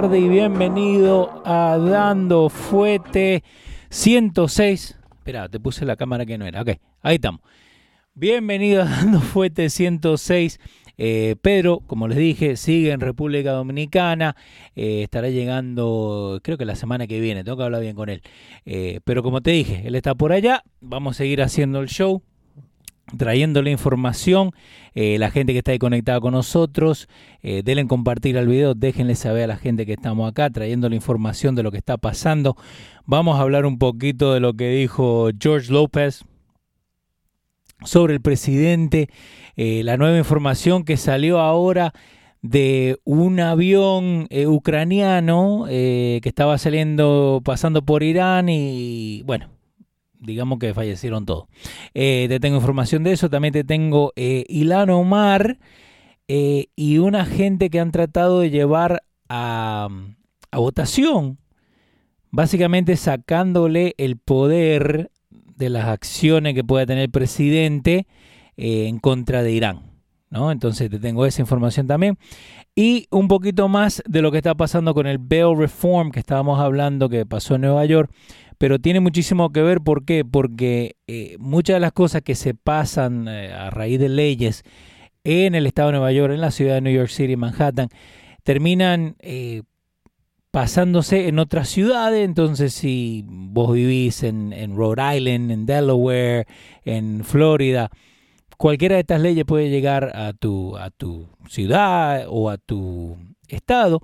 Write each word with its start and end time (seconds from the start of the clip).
Tardes 0.00 0.22
y 0.22 0.28
bienvenido 0.30 1.42
a 1.44 1.76
Dando 1.76 2.48
Fuete 2.48 3.44
106. 3.90 4.98
Espera, 5.12 5.46
te 5.50 5.60
puse 5.60 5.84
la 5.84 5.96
cámara 5.96 6.24
que 6.24 6.38
no 6.38 6.46
era. 6.46 6.62
Ok, 6.62 6.70
ahí 7.02 7.16
estamos. 7.16 7.42
Bienvenido 8.14 8.80
a 8.80 8.86
Dando 8.86 9.20
Fuete 9.20 9.68
106. 9.68 10.58
Eh, 10.96 11.36
Pedro, 11.42 11.80
como 11.80 12.08
les 12.08 12.16
dije, 12.16 12.56
sigue 12.56 12.92
en 12.92 13.00
República 13.00 13.52
Dominicana. 13.52 14.36
eh, 14.74 15.02
estará 15.02 15.28
llegando, 15.28 16.40
creo 16.42 16.56
que 16.56 16.64
la 16.64 16.76
semana 16.76 17.06
que 17.06 17.20
viene. 17.20 17.44
Tengo 17.44 17.58
que 17.58 17.64
hablar 17.64 17.82
bien 17.82 17.94
con 17.94 18.08
él. 18.08 18.22
Eh, 18.64 19.00
pero 19.04 19.22
como 19.22 19.42
te 19.42 19.50
dije, 19.50 19.82
él 19.84 19.96
está 19.96 20.14
por 20.14 20.32
allá. 20.32 20.62
Vamos 20.80 21.16
a 21.16 21.18
seguir 21.18 21.42
haciendo 21.42 21.80
el 21.80 21.88
show 21.88 22.22
trayéndole 23.16 23.70
información, 23.70 24.52
eh, 24.94 25.18
la 25.18 25.30
gente 25.30 25.52
que 25.52 25.58
está 25.58 25.72
ahí 25.72 25.78
conectada 25.78 26.20
con 26.20 26.32
nosotros, 26.32 27.08
eh, 27.42 27.62
denle 27.64 27.82
en 27.82 27.88
compartir 27.88 28.38
al 28.38 28.46
video, 28.46 28.74
déjenle 28.74 29.14
saber 29.14 29.44
a 29.44 29.46
la 29.48 29.56
gente 29.56 29.86
que 29.86 29.92
estamos 29.92 30.28
acá, 30.28 30.50
trayéndole 30.50 30.96
información 30.96 31.54
de 31.54 31.62
lo 31.62 31.70
que 31.70 31.78
está 31.78 31.96
pasando. 31.96 32.56
Vamos 33.06 33.38
a 33.38 33.42
hablar 33.42 33.66
un 33.66 33.78
poquito 33.78 34.34
de 34.34 34.40
lo 34.40 34.54
que 34.54 34.70
dijo 34.70 35.30
George 35.38 35.72
López 35.72 36.24
sobre 37.84 38.14
el 38.14 38.20
presidente, 38.20 39.08
eh, 39.56 39.82
la 39.84 39.96
nueva 39.96 40.18
información 40.18 40.84
que 40.84 40.96
salió 40.96 41.40
ahora 41.40 41.92
de 42.42 42.98
un 43.04 43.38
avión 43.40 44.26
ucraniano 44.46 45.66
que 45.68 46.22
estaba 46.24 46.56
saliendo, 46.56 47.42
pasando 47.44 47.84
por 47.84 48.02
Irán 48.02 48.48
y 48.48 49.22
bueno, 49.24 49.50
digamos 50.20 50.58
que 50.58 50.74
fallecieron 50.74 51.26
todos. 51.26 51.46
Eh, 51.94 52.26
te 52.28 52.40
tengo 52.40 52.56
información 52.56 53.02
de 53.02 53.12
eso, 53.12 53.30
también 53.30 53.52
te 53.52 53.64
tengo 53.64 54.12
eh, 54.16 54.44
Ilan 54.48 54.90
Omar 54.90 55.58
eh, 56.28 56.66
y 56.76 56.98
una 56.98 57.24
gente 57.24 57.70
que 57.70 57.80
han 57.80 57.90
tratado 57.90 58.40
de 58.40 58.50
llevar 58.50 59.02
a, 59.28 59.88
a 60.50 60.58
votación, 60.58 61.38
básicamente 62.30 62.96
sacándole 62.96 63.94
el 63.98 64.16
poder 64.16 65.10
de 65.30 65.70
las 65.70 65.86
acciones 65.86 66.54
que 66.54 66.64
pueda 66.64 66.86
tener 66.86 67.04
el 67.04 67.10
presidente 67.10 68.06
eh, 68.56 68.88
en 68.88 68.98
contra 68.98 69.42
de 69.42 69.52
Irán. 69.52 69.82
¿no? 70.30 70.50
Entonces 70.52 70.90
te 70.90 70.98
tengo 70.98 71.26
esa 71.26 71.42
información 71.42 71.86
también. 71.86 72.18
Y 72.74 73.06
un 73.10 73.28
poquito 73.28 73.68
más 73.68 74.02
de 74.06 74.22
lo 74.22 74.30
que 74.30 74.38
está 74.38 74.54
pasando 74.54 74.94
con 74.94 75.06
el 75.06 75.18
Bail 75.18 75.56
Reform 75.56 76.10
que 76.10 76.20
estábamos 76.20 76.60
hablando 76.60 77.08
que 77.08 77.26
pasó 77.26 77.56
en 77.56 77.62
Nueva 77.62 77.84
York 77.84 78.10
pero 78.60 78.78
tiene 78.78 79.00
muchísimo 79.00 79.52
que 79.52 79.62
ver, 79.62 79.80
¿por 79.80 80.04
qué? 80.04 80.22
Porque 80.22 80.96
eh, 81.06 81.36
muchas 81.38 81.76
de 81.76 81.80
las 81.80 81.92
cosas 81.92 82.20
que 82.20 82.34
se 82.34 82.52
pasan 82.52 83.26
eh, 83.26 83.50
a 83.54 83.70
raíz 83.70 83.98
de 83.98 84.10
leyes 84.10 84.64
en 85.24 85.54
el 85.54 85.64
estado 85.64 85.88
de 85.88 85.92
Nueva 85.92 86.12
York, 86.12 86.34
en 86.34 86.42
la 86.42 86.50
ciudad 86.50 86.74
de 86.74 86.82
New 86.82 86.92
York 86.92 87.08
City, 87.08 87.36
Manhattan, 87.36 87.88
terminan 88.42 89.16
eh, 89.20 89.62
pasándose 90.50 91.28
en 91.28 91.38
otras 91.38 91.70
ciudades. 91.70 92.22
Entonces, 92.22 92.74
si 92.74 93.24
vos 93.26 93.72
vivís 93.72 94.24
en, 94.24 94.52
en 94.52 94.76
Rhode 94.76 95.16
Island, 95.16 95.50
en 95.50 95.64
Delaware, 95.64 96.46
en 96.84 97.24
Florida, 97.24 97.88
cualquiera 98.58 98.96
de 98.96 99.00
estas 99.00 99.22
leyes 99.22 99.46
puede 99.46 99.70
llegar 99.70 100.14
a 100.14 100.34
tu, 100.34 100.76
a 100.76 100.90
tu 100.90 101.30
ciudad 101.48 102.26
o 102.28 102.50
a 102.50 102.58
tu 102.58 103.16
estado. 103.48 104.02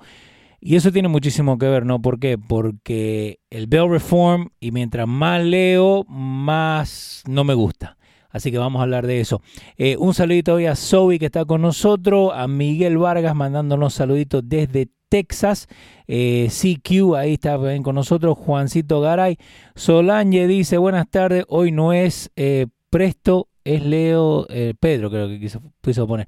Y 0.66 0.74
eso 0.74 0.90
tiene 0.90 1.06
muchísimo 1.06 1.58
que 1.58 1.68
ver, 1.68 1.86
¿no? 1.86 2.02
¿Por 2.02 2.18
qué? 2.18 2.38
Porque 2.38 3.38
el 3.50 3.68
Bail 3.68 3.88
Reform, 3.88 4.48
y 4.58 4.72
mientras 4.72 5.06
más 5.06 5.40
leo, 5.44 6.02
más 6.08 7.22
no 7.28 7.44
me 7.44 7.54
gusta. 7.54 7.96
Así 8.30 8.50
que 8.50 8.58
vamos 8.58 8.80
a 8.80 8.82
hablar 8.82 9.06
de 9.06 9.20
eso. 9.20 9.42
Eh, 9.76 9.96
un 9.96 10.12
saludito 10.12 10.54
hoy 10.54 10.66
a 10.66 10.74
Zoe 10.74 11.20
que 11.20 11.26
está 11.26 11.44
con 11.44 11.62
nosotros, 11.62 12.32
a 12.34 12.48
Miguel 12.48 12.98
Vargas 12.98 13.36
mandándonos 13.36 13.94
saluditos 13.94 14.42
desde 14.44 14.88
Texas, 15.08 15.68
eh, 16.08 16.48
CQ 16.50 17.14
ahí 17.14 17.34
está 17.34 17.56
ven, 17.58 17.84
con 17.84 17.94
nosotros, 17.94 18.36
Juancito 18.36 19.00
Garay, 19.00 19.38
Solange 19.76 20.48
dice 20.48 20.78
buenas 20.78 21.08
tardes, 21.08 21.44
hoy 21.46 21.70
no 21.70 21.92
es 21.92 22.32
eh, 22.34 22.66
Presto, 22.90 23.50
es 23.66 23.84
Leo, 23.84 24.46
eh, 24.48 24.74
Pedro 24.78 25.10
creo 25.10 25.28
que 25.28 25.40
quiso, 25.40 25.60
quiso 25.82 26.06
poner, 26.06 26.26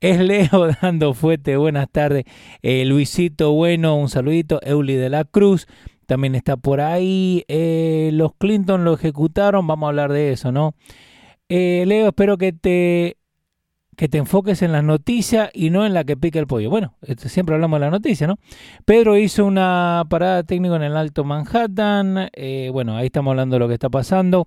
es 0.00 0.20
Leo 0.20 0.68
dando 0.82 1.14
fuerte, 1.14 1.56
buenas 1.56 1.90
tardes, 1.90 2.24
eh, 2.62 2.84
Luisito 2.84 3.52
Bueno, 3.52 3.96
un 3.96 4.08
saludito, 4.08 4.60
Euli 4.62 4.94
de 4.94 5.10
la 5.10 5.24
Cruz, 5.24 5.66
también 6.06 6.36
está 6.36 6.56
por 6.56 6.80
ahí, 6.80 7.44
eh, 7.48 8.10
los 8.12 8.34
Clinton 8.38 8.84
lo 8.84 8.94
ejecutaron, 8.94 9.66
vamos 9.66 9.88
a 9.88 9.90
hablar 9.90 10.12
de 10.12 10.32
eso, 10.32 10.52
¿no? 10.52 10.74
Leo, 11.48 12.08
espero 12.08 12.38
que 12.38 12.52
te 12.52 13.16
que 13.96 14.08
te 14.08 14.18
enfoques 14.18 14.60
en 14.60 14.72
las 14.72 14.84
noticias 14.84 15.48
y 15.54 15.70
no 15.70 15.86
en 15.86 15.94
la 15.94 16.04
que 16.04 16.18
pica 16.18 16.38
el 16.38 16.46
pollo. 16.46 16.68
Bueno, 16.68 16.98
este, 17.00 17.30
siempre 17.30 17.54
hablamos 17.54 17.80
de 17.80 17.86
la 17.86 17.90
noticia, 17.90 18.26
¿no? 18.26 18.36
Pedro 18.84 19.16
hizo 19.16 19.46
una 19.46 20.04
parada 20.10 20.42
técnica 20.42 20.76
en 20.76 20.82
el 20.82 20.96
Alto 20.98 21.24
Manhattan. 21.24 22.28
bueno, 22.72 22.94
ahí 22.94 23.06
estamos 23.06 23.30
hablando 23.30 23.54
de 23.54 23.60
lo 23.60 23.68
que 23.68 23.74
está 23.74 23.88
pasando. 23.88 24.46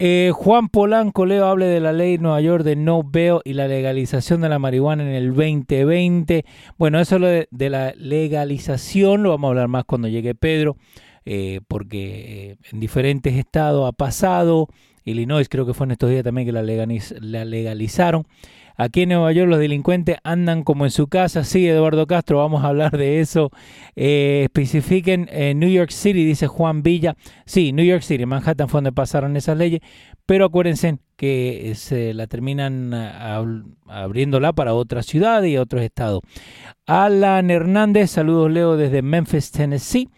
Eh, 0.00 0.32
Juan 0.34 0.68
Polanco, 0.70 1.24
Leo, 1.24 1.46
hable 1.46 1.66
de 1.66 1.78
la 1.78 1.92
ley 1.92 2.18
Nueva 2.18 2.40
York 2.40 2.64
de 2.64 2.74
no 2.74 3.04
veo 3.04 3.40
y 3.44 3.52
la 3.52 3.68
legalización 3.68 4.40
de 4.40 4.48
la 4.48 4.58
marihuana 4.58 5.04
en 5.04 5.10
el 5.14 5.28
2020. 5.28 6.44
Bueno, 6.76 6.98
eso 6.98 7.20
de, 7.20 7.46
de 7.52 7.70
la 7.70 7.94
legalización 7.96 9.22
lo 9.22 9.30
vamos 9.30 9.48
a 9.48 9.50
hablar 9.50 9.68
más 9.68 9.84
cuando 9.84 10.08
llegue 10.08 10.34
Pedro, 10.34 10.76
eh, 11.24 11.60
porque 11.68 12.50
eh, 12.50 12.56
en 12.72 12.80
diferentes 12.80 13.34
estados 13.34 13.88
ha 13.88 13.92
pasado. 13.92 14.68
Illinois 15.04 15.48
creo 15.48 15.66
que 15.66 15.74
fue 15.74 15.86
en 15.86 15.92
estos 15.92 16.10
días 16.10 16.24
también 16.24 16.46
que 16.46 16.52
la, 16.52 16.62
legaliz- 16.62 17.16
la 17.20 17.44
legalizaron. 17.44 18.26
Aquí 18.76 19.02
en 19.02 19.10
Nueva 19.10 19.30
York 19.30 19.48
los 19.48 19.60
delincuentes 19.60 20.16
andan 20.24 20.64
como 20.64 20.84
en 20.84 20.90
su 20.90 21.06
casa. 21.06 21.44
Sí, 21.44 21.64
Eduardo 21.68 22.08
Castro, 22.08 22.38
vamos 22.38 22.64
a 22.64 22.68
hablar 22.68 22.96
de 22.98 23.20
eso. 23.20 23.50
Eh, 23.94 24.40
especifiquen 24.44 25.28
eh, 25.30 25.54
New 25.54 25.68
York 25.68 25.90
City, 25.90 26.24
dice 26.24 26.48
Juan 26.48 26.82
Villa. 26.82 27.14
Sí, 27.46 27.72
New 27.72 27.84
York 27.84 28.02
City, 28.02 28.26
Manhattan 28.26 28.68
fue 28.68 28.78
donde 28.78 28.90
pasaron 28.90 29.36
esas 29.36 29.56
leyes, 29.56 29.80
pero 30.26 30.46
acuérdense 30.46 30.98
que 31.14 31.70
eh, 31.70 31.74
se 31.76 32.14
la 32.14 32.26
terminan 32.26 32.90
ab- 32.92 33.64
abriéndola 33.86 34.52
para 34.52 34.74
otras 34.74 35.06
ciudades 35.06 35.52
y 35.52 35.56
otros 35.56 35.82
estados. 35.82 36.22
Alan 36.86 37.50
Hernández, 37.50 38.10
saludos 38.10 38.50
Leo 38.50 38.76
desde 38.76 39.02
Memphis, 39.02 39.52
Tennessee. 39.52 40.08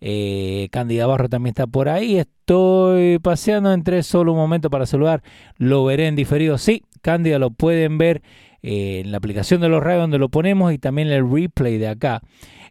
Eh, 0.00 0.68
Cándida 0.70 1.06
Barro 1.06 1.28
también 1.28 1.52
está 1.52 1.66
por 1.66 1.88
ahí. 1.88 2.18
Estoy 2.18 3.18
paseando, 3.18 3.72
entré 3.72 4.02
solo 4.02 4.32
un 4.32 4.38
momento 4.38 4.70
para 4.70 4.86
saludar. 4.86 5.22
Lo 5.56 5.84
veré 5.84 6.06
en 6.06 6.16
diferido. 6.16 6.58
Sí, 6.58 6.82
Cándida 7.02 7.38
lo 7.38 7.50
pueden 7.50 7.98
ver 7.98 8.22
eh, 8.62 9.02
en 9.04 9.12
la 9.12 9.18
aplicación 9.18 9.60
de 9.60 9.68
los 9.68 9.82
radios 9.82 10.02
donde 10.02 10.18
lo 10.18 10.28
ponemos 10.28 10.72
y 10.72 10.78
también 10.78 11.08
el 11.08 11.30
replay 11.30 11.78
de 11.78 11.88
acá. 11.88 12.22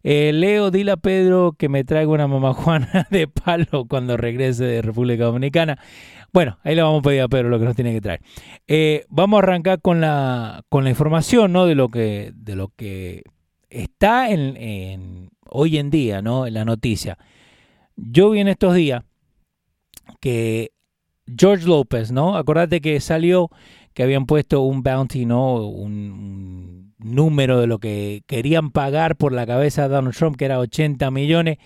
Eh, 0.07 0.31
Leo, 0.33 0.69
dile 0.69 0.91
a 0.91 0.97
Pedro 0.97 1.55
que 1.57 1.67
me 1.67 1.83
traiga 1.83 2.11
una 2.11 2.27
mamajuana 2.27 3.07
de 3.11 3.27
palo 3.27 3.85
cuando 3.87 4.17
regrese 4.17 4.63
de 4.63 4.81
República 4.83 5.23
Dominicana. 5.23 5.79
Bueno, 6.31 6.59
ahí 6.63 6.75
le 6.75 6.83
vamos 6.83 6.99
a 6.99 7.01
pedir 7.01 7.21
a 7.21 7.27
Pedro 7.27 7.49
lo 7.49 7.57
que 7.57 7.65
nos 7.65 7.75
tiene 7.75 7.93
que 7.93 8.01
traer. 8.01 8.21
Eh, 8.67 9.05
vamos 9.09 9.37
a 9.37 9.43
arrancar 9.43 9.81
con 9.81 10.01
la, 10.01 10.63
con 10.69 10.83
la 10.83 10.91
información 10.91 11.53
¿no? 11.53 11.65
de, 11.65 11.75
lo 11.75 11.89
que, 11.89 12.33
de 12.35 12.55
lo 12.55 12.67
que 12.75 13.23
está 13.69 14.29
en, 14.29 15.29
hoy 15.55 15.77
en 15.77 15.89
día 15.89 16.21
¿no? 16.21 16.47
en 16.47 16.53
la 16.53 16.65
noticia. 16.65 17.17
Yo 17.95 18.29
vi 18.31 18.39
en 18.39 18.47
estos 18.47 18.75
días 18.75 19.03
que 20.19 20.71
George 21.25 21.65
López, 21.65 22.11
¿no? 22.11 22.35
Acordate 22.37 22.81
que 22.81 22.99
salió 22.99 23.49
que 23.93 24.03
habían 24.03 24.25
puesto 24.25 24.61
un 24.61 24.83
bounty, 24.83 25.25
¿no? 25.25 25.55
Un, 25.67 26.75
número 26.97 27.59
de 27.59 27.67
lo 27.67 27.77
que 27.77 28.23
querían 28.25 28.71
pagar 28.71 29.15
por 29.15 29.31
la 29.31 29.45
cabeza 29.45 29.83
de 29.83 29.89
Donald 29.89 30.15
Trump, 30.15 30.37
que 30.37 30.45
era 30.45 30.59
80 30.59 31.11
millones. 31.11 31.57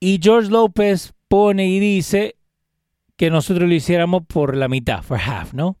Y 0.00 0.18
George 0.20 0.50
López 0.50 1.12
pone 1.28 1.68
y 1.68 1.78
dice 1.78 2.36
que 3.16 3.30
nosotros 3.30 3.68
lo 3.68 3.74
hiciéramos 3.74 4.22
por 4.26 4.56
la 4.56 4.68
mitad, 4.68 5.02
for 5.02 5.18
half, 5.18 5.54
¿no? 5.54 5.76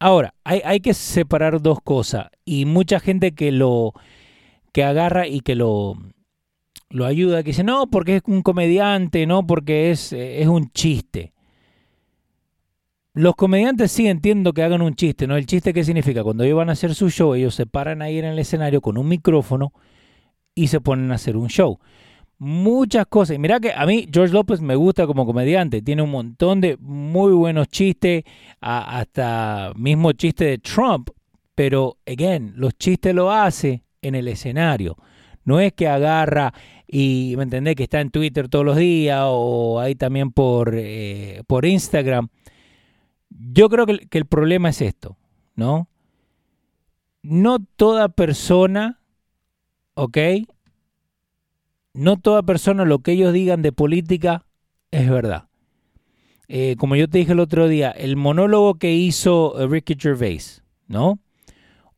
Ahora, 0.00 0.34
hay, 0.42 0.62
hay 0.64 0.80
que 0.80 0.94
separar 0.94 1.62
dos 1.62 1.78
cosas. 1.80 2.28
Y 2.44 2.64
mucha 2.64 2.98
gente 2.98 3.32
que 3.32 3.52
lo 3.52 3.92
que 4.72 4.84
agarra 4.84 5.26
y 5.26 5.40
que 5.40 5.54
lo, 5.54 5.96
lo 6.90 7.06
ayuda, 7.06 7.42
que 7.42 7.50
dice, 7.50 7.64
no, 7.64 7.88
porque 7.88 8.16
es 8.16 8.22
un 8.26 8.42
comediante, 8.42 9.26
no, 9.26 9.46
porque 9.46 9.90
es, 9.90 10.12
es 10.12 10.46
un 10.46 10.70
chiste. 10.72 11.32
Los 13.12 13.34
comediantes 13.34 13.90
sí 13.90 14.06
entiendo 14.06 14.52
que 14.52 14.62
hagan 14.62 14.82
un 14.82 14.94
chiste, 14.94 15.26
¿no? 15.26 15.36
El 15.36 15.46
chiste 15.46 15.72
qué 15.72 15.82
significa, 15.84 16.22
cuando 16.22 16.44
ellos 16.44 16.56
van 16.56 16.68
a 16.68 16.72
hacer 16.72 16.94
su 16.94 17.10
show, 17.10 17.34
ellos 17.34 17.54
se 17.54 17.66
paran 17.66 18.02
ahí 18.02 18.18
en 18.18 18.24
el 18.24 18.38
escenario 18.38 18.80
con 18.80 18.96
un 18.96 19.08
micrófono 19.08 19.72
y 20.54 20.68
se 20.68 20.80
ponen 20.80 21.10
a 21.10 21.16
hacer 21.16 21.36
un 21.36 21.48
show. 21.48 21.78
Muchas 22.38 23.06
cosas. 23.06 23.38
Mira 23.38 23.60
que 23.60 23.72
a 23.72 23.84
mí 23.84 24.08
George 24.10 24.32
López 24.32 24.60
me 24.60 24.74
gusta 24.74 25.06
como 25.06 25.26
comediante. 25.26 25.82
Tiene 25.82 26.02
un 26.02 26.10
montón 26.10 26.60
de 26.60 26.76
muy 26.78 27.32
buenos 27.32 27.68
chistes, 27.68 28.24
hasta 28.60 29.72
mismo 29.76 30.12
chiste 30.12 30.44
de 30.46 30.58
Trump. 30.58 31.10
Pero, 31.54 31.98
again, 32.06 32.54
los 32.56 32.78
chistes 32.78 33.14
lo 33.14 33.30
hace 33.30 33.82
en 34.02 34.14
el 34.14 34.28
escenario. 34.28 34.96
No 35.44 35.60
es 35.60 35.72
que 35.72 35.88
agarra 35.88 36.52
y, 36.86 37.34
¿me 37.36 37.44
entendés? 37.44 37.76
Que 37.76 37.84
está 37.84 38.00
en 38.00 38.10
Twitter 38.10 38.48
todos 38.48 38.64
los 38.64 38.76
días 38.76 39.22
o 39.24 39.80
ahí 39.80 39.94
también 39.94 40.32
por, 40.32 40.74
eh, 40.74 41.42
por 41.46 41.64
Instagram 41.64 42.28
yo 43.30 43.68
creo 43.68 43.86
que, 43.86 44.06
el 44.10 44.26
problema 44.26 44.68
es 44.68 44.80
esto, 44.82 45.16
¿no? 45.54 45.88
No 47.22 47.58
toda 47.76 48.08
persona, 48.08 49.00
¿ok? 49.94 50.18
No 51.92 52.18
toda 52.18 52.42
persona 52.42 52.84
lo 52.84 53.00
que 53.00 53.12
ellos 53.12 53.32
digan 53.32 53.62
de 53.62 53.72
política 53.72 54.46
es 54.90 55.08
verdad. 55.08 55.48
Eh, 56.48 56.76
como 56.78 56.96
yo 56.96 57.08
te 57.08 57.18
dije 57.18 57.32
el 57.32 57.40
otro 57.40 57.68
día, 57.68 57.90
el 57.90 58.16
monólogo 58.16 58.74
que 58.74 58.94
hizo 58.94 59.54
Ricky 59.68 59.94
Gervais, 59.98 60.64
¿no? 60.88 61.20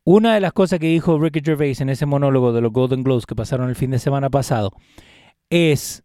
Una 0.04 0.34
de 0.34 0.40
las 0.40 0.52
cosas 0.52 0.80
que 0.80 0.86
dijo 0.86 1.18
Ricky 1.18 1.40
Gervais 1.44 1.80
en 1.80 1.88
ese 1.88 2.06
monólogo 2.06 2.52
de 2.52 2.60
los 2.60 2.72
Golden 2.72 3.04
Globes 3.04 3.26
que 3.26 3.36
pasaron 3.36 3.68
el 3.68 3.76
fin 3.76 3.92
de 3.92 4.00
semana 4.00 4.30
pasado 4.30 4.72
es 5.48 6.02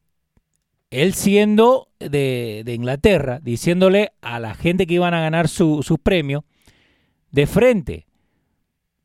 él 0.91 1.13
siendo 1.13 1.89
de, 1.99 2.63
Inglaterra, 2.67 3.39
diciéndole 3.41 4.11
a 4.21 4.39
la 4.39 4.53
gente 4.53 4.85
que 4.85 4.93
iban 4.93 5.13
a 5.13 5.21
ganar 5.21 5.47
sus 5.47 5.85
su 5.85 5.97
premios 5.97 6.43
de 7.31 7.47
frente. 7.47 8.05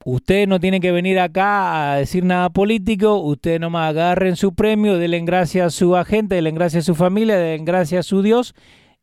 Ustedes 0.05 0.49
no 0.49 0.61
tienen 0.61 0.83
que 0.83 0.93
venir 0.93 1.21
acá 1.21 1.93
a 1.93 1.97
decir 1.97 2.25
nada 2.25 2.51
político, 2.51 3.17
ustedes 3.19 3.61
nomás 3.61 3.91
agarren 3.91 4.37
su 4.37 4.55
premio, 4.55 4.99
denle 4.99 5.21
gracias 5.21 5.67
a 5.67 5.71
su 5.71 5.97
agente, 5.97 6.35
denle 6.35 6.51
gracias 6.51 6.85
a 6.85 6.87
su 6.87 6.95
familia, 6.95 7.37
denle 7.37 7.65
gracias 7.65 8.01
a 8.01 8.09
su 8.09 8.21
Dios 8.21 8.55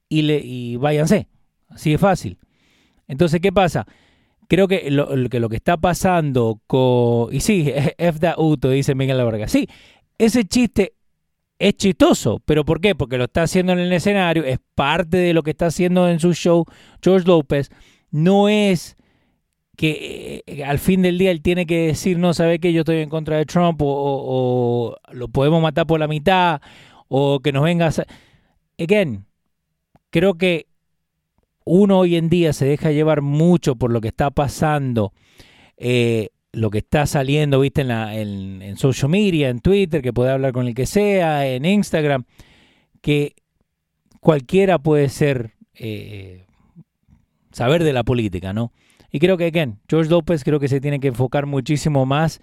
y, 0.10 0.24
le, 0.24 0.40
y 0.44 0.76
váyanse. 0.76 1.28
Así 1.70 1.92
de 1.92 1.98
fácil. 1.98 2.38
Entonces, 3.08 3.40
¿qué 3.40 3.52
pasa? 3.52 3.88
Creo 4.50 4.68
que 4.68 4.90
lo, 4.90 5.30
que 5.30 5.40
lo 5.40 5.48
que 5.48 5.58
está 5.58 5.78
pasando 5.78 6.60
con... 6.66 7.32
Y 7.32 7.40
sí, 7.40 7.72
F 7.98 8.20
Uto, 8.36 8.72
dice 8.72 8.96
Miguel 8.96 9.18
Lavarga. 9.18 9.48
Sí, 9.48 9.68
ese 10.18 10.44
chiste 10.44 10.96
es 11.60 11.76
chistoso, 11.76 12.42
pero 12.46 12.66
¿por 12.66 12.82
qué? 12.82 12.96
Porque 12.96 13.20
lo 13.20 13.26
está 13.26 13.44
haciendo 13.44 13.74
en 13.74 13.80
el 13.80 13.94
escenario, 13.94 14.44
es 14.44 14.58
parte 14.74 15.18
de 15.18 15.34
lo 15.34 15.44
que 15.44 15.52
está 15.52 15.68
haciendo 15.68 16.10
en 16.10 16.20
su 16.20 16.34
show 16.34 16.66
George 17.00 17.28
López, 17.28 17.70
no 18.10 18.50
es 18.50 18.98
que 19.78 20.44
eh, 20.48 20.64
al 20.64 20.80
fin 20.80 21.04
del 21.04 21.20
día 21.20 21.30
él 21.30 21.44
tiene 21.44 21.68
que 21.68 21.88
decir, 21.88 22.18
no, 22.18 22.34
sabe 22.34 22.60
que 22.60 22.74
yo 22.74 22.82
estoy 22.82 22.98
en 22.98 23.10
contra 23.10 23.38
de 23.38 23.46
Trump 23.46 23.80
o, 23.84 24.98
lo 25.12 25.28
podemos 25.28 25.62
matar 25.62 25.86
por 25.86 26.00
la 26.00 26.08
mitad 26.08 26.60
o 27.08 27.40
que 27.40 27.52
nos 27.52 27.64
venga 27.64 27.88
a... 27.88 27.92
Again, 28.82 29.26
creo 30.10 30.36
que 30.40 30.68
uno 31.66 32.00
hoy 32.00 32.16
en 32.16 32.30
día 32.30 32.54
se 32.54 32.66
deja 32.66 32.92
llevar 32.92 33.22
mucho 33.22 33.76
por 33.76 33.92
lo 33.92 34.02
que 34.02 34.08
está 34.08 34.32
pasando 34.32 35.14
eh, 35.78 36.30
lo 36.52 36.70
que 36.72 36.80
está 36.80 37.06
saliendo, 37.06 37.60
viste, 37.60 37.82
en, 37.82 37.88
la, 37.90 38.16
en, 38.16 38.78
social 38.78 39.10
media, 39.10 39.50
en 39.50 39.60
Twitter, 39.60 40.02
que 40.02 40.14
puede 40.14 40.32
hablar 40.32 40.52
con 40.52 40.68
el 40.68 40.74
que 40.74 40.86
sea, 40.86 41.48
en 41.48 41.66
Instagram, 41.66 42.26
que 43.02 43.36
cualquiera 44.20 44.80
puede 44.80 45.10
ser, 45.10 45.54
eh, 45.76 46.46
saber 47.52 47.84
de 47.84 47.94
la 47.94 48.04
política, 48.04 48.52
¿no? 48.52 48.74
Y 49.12 49.20
creo 49.20 49.38
que, 49.38 49.46
again, 49.46 49.80
George 49.88 50.10
López 50.10 50.44
creo 50.44 50.60
que 50.60 50.68
se 50.68 50.82
tiene 50.82 51.00
que 51.00 51.08
enfocar 51.08 51.46
muchísimo 51.46 52.06
más 52.06 52.42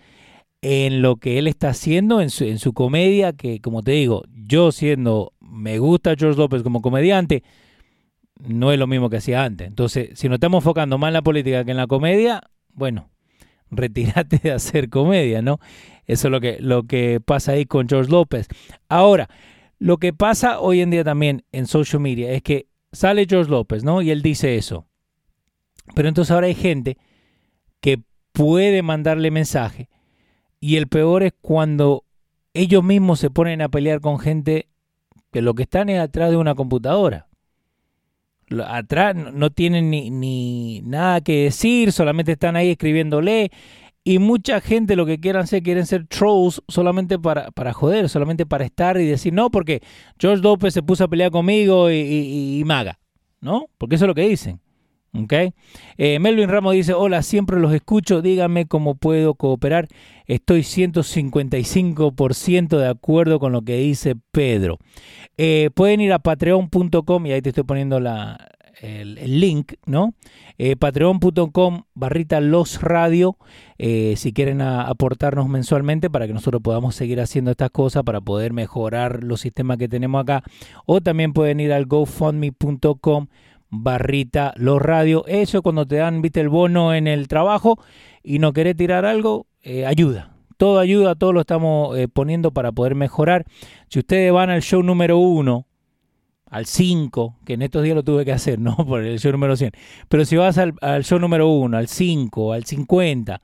en 0.63 1.03
lo 1.03 1.17
que 1.17 1.39
él 1.39 1.47
está 1.47 1.71
haciendo, 1.71 2.21
en 2.21 2.31
su, 2.31 2.45
en 2.45 2.59
su 2.59 2.73
comedia, 2.73 3.33
que 3.33 3.61
como 3.61 3.83
te 3.83 3.93
digo, 3.93 4.25
yo 4.33 4.73
siendo, 4.73 5.33
me 5.41 5.79
gusta 5.79 6.15
George 6.17 6.39
López 6.39 6.63
como 6.63 6.81
comediante, 6.81 7.43
no 8.38 8.73
es 8.73 8.79
lo 8.79 8.87
mismo 8.87 9.11
que 9.11 9.19
hacía 9.19 9.44
antes. 9.44 9.67
Entonces, 9.67 10.11
si 10.15 10.29
nos 10.29 10.37
estamos 10.37 10.62
enfocando 10.62 10.99
más 10.99 11.09
en 11.09 11.15
la 11.15 11.23
política 11.23 11.65
que 11.65 11.71
en 11.71 11.77
la 11.77 11.87
comedia, 11.87 12.43
bueno, 12.73 13.11
retírate 13.71 14.38
de 14.38 14.53
hacer 14.53 14.88
comedia, 14.88 15.43
¿no? 15.43 15.59
Eso 16.06 16.29
es 16.29 16.33
lo 16.33 16.41
que, 16.41 16.59
lo 16.61 16.85
que 16.85 17.21
pasa 17.25 17.53
ahí 17.53 17.67
con 17.67 17.88
George 17.88 18.11
López. 18.11 18.49
Ahora, 18.88 19.29
lo 19.79 19.99
que 19.99 20.12
pasa 20.12 20.61
hoy 20.61 20.81
en 20.81 20.91
día 20.91 21.05
también 21.05 21.44
en 21.53 21.67
social 21.67 22.00
media 22.00 22.31
es 22.31 22.43
que 22.43 22.69
sale 22.93 23.27
George 23.29 23.50
López, 23.50 23.82
¿no? 23.84 24.03
Y 24.03 24.10
él 24.10 24.22
dice 24.22 24.56
eso. 24.56 24.87
Pero 25.94 26.08
entonces 26.08 26.31
ahora 26.31 26.46
hay 26.46 26.55
gente 26.55 26.96
que 27.81 28.01
puede 28.32 28.82
mandarle 28.82 29.31
mensaje. 29.31 29.89
Y 30.60 30.77
el 30.77 30.89
peor 30.89 31.22
es 31.22 31.32
cuando 31.41 32.05
ellos 32.55 32.82
mismos 32.82 33.20
se 33.20 33.31
ponen 33.31 33.60
a 33.60 33.69
pelear 33.69 34.01
con 34.01 34.19
gente 34.19 34.69
que 35.32 35.43
lo 35.43 35.55
que 35.55 35.65
están 35.65 35.89
es 35.89 36.01
atrás 36.01 36.31
de 36.31 36.37
una 36.37 36.55
computadora 36.55 37.29
atrás 38.67 39.15
no 39.17 39.50
tienen 39.50 39.91
ni, 39.91 40.81
nada 40.82 41.20
que 41.20 41.44
decir, 41.44 41.93
solamente 41.93 42.32
están 42.32 42.56
ahí 42.56 42.70
escribiéndole. 42.70 43.50
Y 44.05 44.20
mucha 44.20 44.60
gente 44.60 44.94
lo 44.94 45.05
que 45.05 45.19
quieran 45.19 45.43
hacer, 45.43 45.65
quieren 45.65 45.84
ser 45.84 46.06
trolls 46.06 46.62
solamente 46.69 47.19
para, 47.19 47.50
para 47.50 47.72
joder, 47.72 48.08
solamente 48.08 48.46
para 48.46 48.65
estar 48.65 49.00
y 49.00 49.06
decir, 49.06 49.32
no, 49.32 49.50
porque 49.50 49.82
George 50.19 50.43
López 50.43 50.74
se 50.74 50.82
puso 50.82 51.05
a 51.05 51.08
pelear 51.08 51.32
conmigo 51.32 51.91
y, 51.91 52.62
maga, 52.65 53.00
¿no? 53.41 53.67
Porque 53.79 53.96
eso 53.96 54.05
es 54.05 54.08
lo 54.08 54.15
que 54.15 54.29
dicen. 54.29 54.60
¿Ok? 55.25 55.32
Eh, 55.99 56.19
Melvin 56.19 56.49
Ramos 56.49 56.75
dice, 56.75 56.94
hola, 56.94 57.23
siempre 57.23 57.58
los 57.58 57.73
escucho, 57.73 58.23
díganme 58.23 58.67
cómo 58.67 58.96
puedo 58.96 59.35
cooperar. 59.35 59.89
Estoy 60.27 60.61
155% 60.61 62.79
de 62.79 62.89
acuerdo 62.89 63.39
con 63.39 63.53
lo 63.53 63.63
que 63.63 63.77
dice 63.77 64.17
Pedro. 64.32 64.79
Eh, 65.37 65.70
pueden 65.75 66.01
ir 66.01 66.13
a 66.13 66.19
patreon.com 66.19 67.27
y 67.27 67.32
ahí 67.32 67.43
te 67.43 67.51
estoy 67.51 67.65
poniendo 67.65 68.01
la, 68.01 68.49
el, 68.81 69.41
link, 69.41 69.75
¿no? 69.87 70.15
Eh, 70.58 70.77
patreon.com 70.77 71.82
barrita 71.94 72.41
los 72.41 72.81
radio, 72.81 73.37
si 73.79 74.32
quieren 74.32 74.63
aportarnos 74.63 75.49
mensualmente 75.49 76.11
para 76.11 76.27
que 76.27 76.32
nosotros 76.32 76.63
podamos 76.63 76.96
seguir 76.96 77.20
haciendo 77.20 77.53
estas 77.53 77.70
cosas, 77.70 78.03
para 78.03 78.20
poder 78.20 78.53
mejorar 78.53 79.23
los 79.23 79.43
sistemas 79.43 79.79
que 79.79 79.89
tenemos 79.89 80.23
acá. 80.23 80.43
O 80.87 81.01
también 81.01 81.32
pueden 81.32 81.61
ir 81.61 81.73
al 81.73 81.87
gofundme.com 81.87 83.29
barrita 83.70 84.53
los 84.56 84.81
radios. 84.81 85.23
Eso 85.27 85.63
cuando 85.63 85.87
te 85.87 85.96
dan, 85.96 86.23
viste, 86.23 86.41
el 86.41 86.49
bono 86.49 86.94
en 86.94 87.06
el 87.06 87.29
trabajo 87.29 87.79
y 88.23 88.39
no 88.39 88.53
querés 88.53 88.77
tirar 88.77 89.05
algo, 89.05 89.46
eh, 89.63 89.87
ayuda. 89.87 90.32
Todo 90.56 90.79
ayuda, 90.79 91.15
todo 91.15 91.32
lo 91.32 91.41
estamos 91.41 91.96
eh, 91.99 92.08
poniendo 92.08 92.51
para 92.51 92.73
poder 92.73 92.94
mejorar. 92.94 93.44
Si 93.89 93.99
ustedes 93.99 94.32
van 94.32 94.51
al 94.51 94.63
show 94.63 94.82
número 94.82 95.19
uno, 95.19 95.67
al 96.51 96.67
5, 96.67 97.41
que 97.44 97.55
en 97.55 97.63
estos 97.63 97.82
días 97.82 97.94
lo 97.94 98.03
tuve 98.03 98.25
que 98.25 98.32
hacer, 98.32 98.58
no 98.61 98.77
por 98.77 99.03
el 99.03 99.19
show 99.19 99.32
número 99.32 99.56
100, 99.56 99.73
pero 100.08 100.25
si 100.25 100.37
vas 100.37 100.58
al, 100.58 100.75
show 101.05 101.19
número 101.19 101.49
1, 101.49 101.77
al 101.77 101.89
5, 101.89 102.53
al 102.53 102.65
50, 102.65 103.43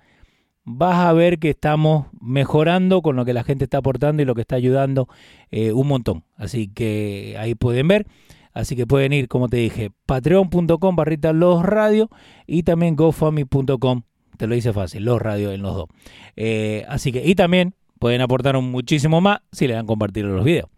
vas 0.65 0.99
a 0.99 1.13
ver 1.13 1.39
que 1.39 1.51
estamos 1.51 2.07
mejorando 2.21 3.03
con 3.03 3.17
lo 3.17 3.25
que 3.25 3.33
la 3.33 3.45
gente 3.45 3.65
está 3.65 3.79
aportando 3.79 4.23
y 4.23 4.27
lo 4.27 4.35
que 4.35 4.43
está 4.43 4.57
ayudando 4.57 5.09
eh, 5.51 5.73
un 5.73 5.89
montón. 5.89 6.25
Así 6.37 6.69
que 6.69 7.37
ahí 7.39 7.55
pueden 7.55 7.89
ver. 7.89 8.07
Así 8.53 8.77
que 8.77 8.87
pueden 8.87 9.13
ir, 9.13 9.29
como 9.29 9.49
te 9.49 9.57
dije, 9.57 9.91
patreon.com 10.07 10.97
barrita 10.97 11.33
los 11.33 11.63
radio 11.63 12.11
y 12.47 12.63
también 12.63 12.97
gofundme.com. 12.97 14.03
Te 14.37 14.47
lo 14.47 14.55
hice 14.55 14.73
fácil, 14.73 15.05
los 15.05 15.21
radio 15.21 15.53
en 15.53 15.63
los 15.63 15.75
dos. 15.75 15.89
Eh, 16.37 16.85
así 16.89 17.13
que, 17.13 17.25
y 17.25 17.35
también 17.35 17.75
pueden 17.99 18.21
aportar 18.21 18.59
muchísimo 18.61 19.21
más 19.21 19.41
si 19.53 19.67
le 19.67 19.75
dan 19.75 19.87
compartir 19.87 20.25
los 20.25 20.45
videos. 20.45 20.69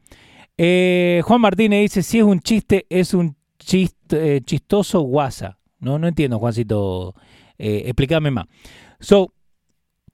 Eh, 0.57 1.23
Juan 1.25 1.41
Martínez 1.41 1.83
dice, 1.83 2.03
si 2.03 2.19
es 2.19 2.25
un 2.25 2.41
chiste, 2.41 2.87
es 2.89 3.15
un 3.15 3.37
chiste, 3.59 4.41
chistoso 4.43 5.01
guasa. 5.01 5.59
No, 5.81 5.99
no 5.99 6.07
entiendo, 6.07 6.39
Juancito. 6.39 7.15
explícame 7.59 8.31
más. 8.31 8.47
So, 9.01 9.35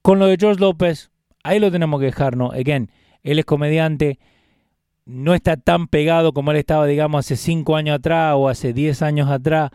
con 0.02 0.18
lo 0.18 0.26
de 0.26 0.36
George 0.38 0.60
López, 0.60 1.10
ahí 1.42 1.58
lo 1.58 1.70
tenemos 1.70 2.00
que 2.00 2.06
dejarnos. 2.06 2.54
Again, 2.54 2.90
él 3.22 3.38
es 3.38 3.44
comediante, 3.44 4.18
no 5.06 5.34
está 5.34 5.56
tan 5.56 5.88
pegado 5.88 6.32
como 6.32 6.50
él 6.50 6.58
estaba, 6.58 6.86
digamos, 6.86 7.26
hace 7.26 7.36
5 7.36 7.76
años 7.76 7.96
atrás 7.96 8.34
o 8.36 8.48
hace 8.48 8.72
10 8.72 9.02
años 9.02 9.28
atrás. 9.28 9.70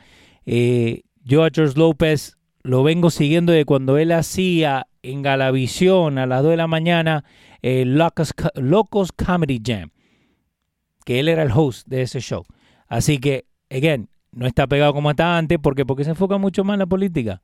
Eh, 0.45 1.01
yo 1.23 1.43
a 1.43 1.49
George 1.53 1.77
López 1.77 2.37
lo 2.63 2.83
vengo 2.83 3.09
siguiendo 3.09 3.51
de 3.51 3.65
cuando 3.65 3.97
él 3.97 4.11
hacía 4.11 4.87
en 5.03 5.21
Galavisión 5.21 6.17
a 6.17 6.25
las 6.25 6.41
2 6.41 6.51
de 6.51 6.57
la 6.57 6.67
mañana 6.67 7.23
eh, 7.61 7.85
Locos, 7.85 8.33
Locos 8.55 9.11
Comedy 9.11 9.61
Jam, 9.63 9.91
que 11.05 11.19
él 11.19 11.27
era 11.27 11.43
el 11.43 11.51
host 11.51 11.87
de 11.87 12.03
ese 12.03 12.19
show. 12.19 12.45
Así 12.87 13.19
que, 13.19 13.45
again, 13.69 14.09
no 14.31 14.45
está 14.45 14.67
pegado 14.67 14.93
como 14.93 15.09
estaba 15.09 15.37
antes, 15.37 15.57
porque 15.61 15.85
porque 15.85 16.03
se 16.03 16.11
enfoca 16.11 16.37
mucho 16.37 16.63
más 16.63 16.75
en 16.75 16.79
la 16.79 16.85
política. 16.85 17.41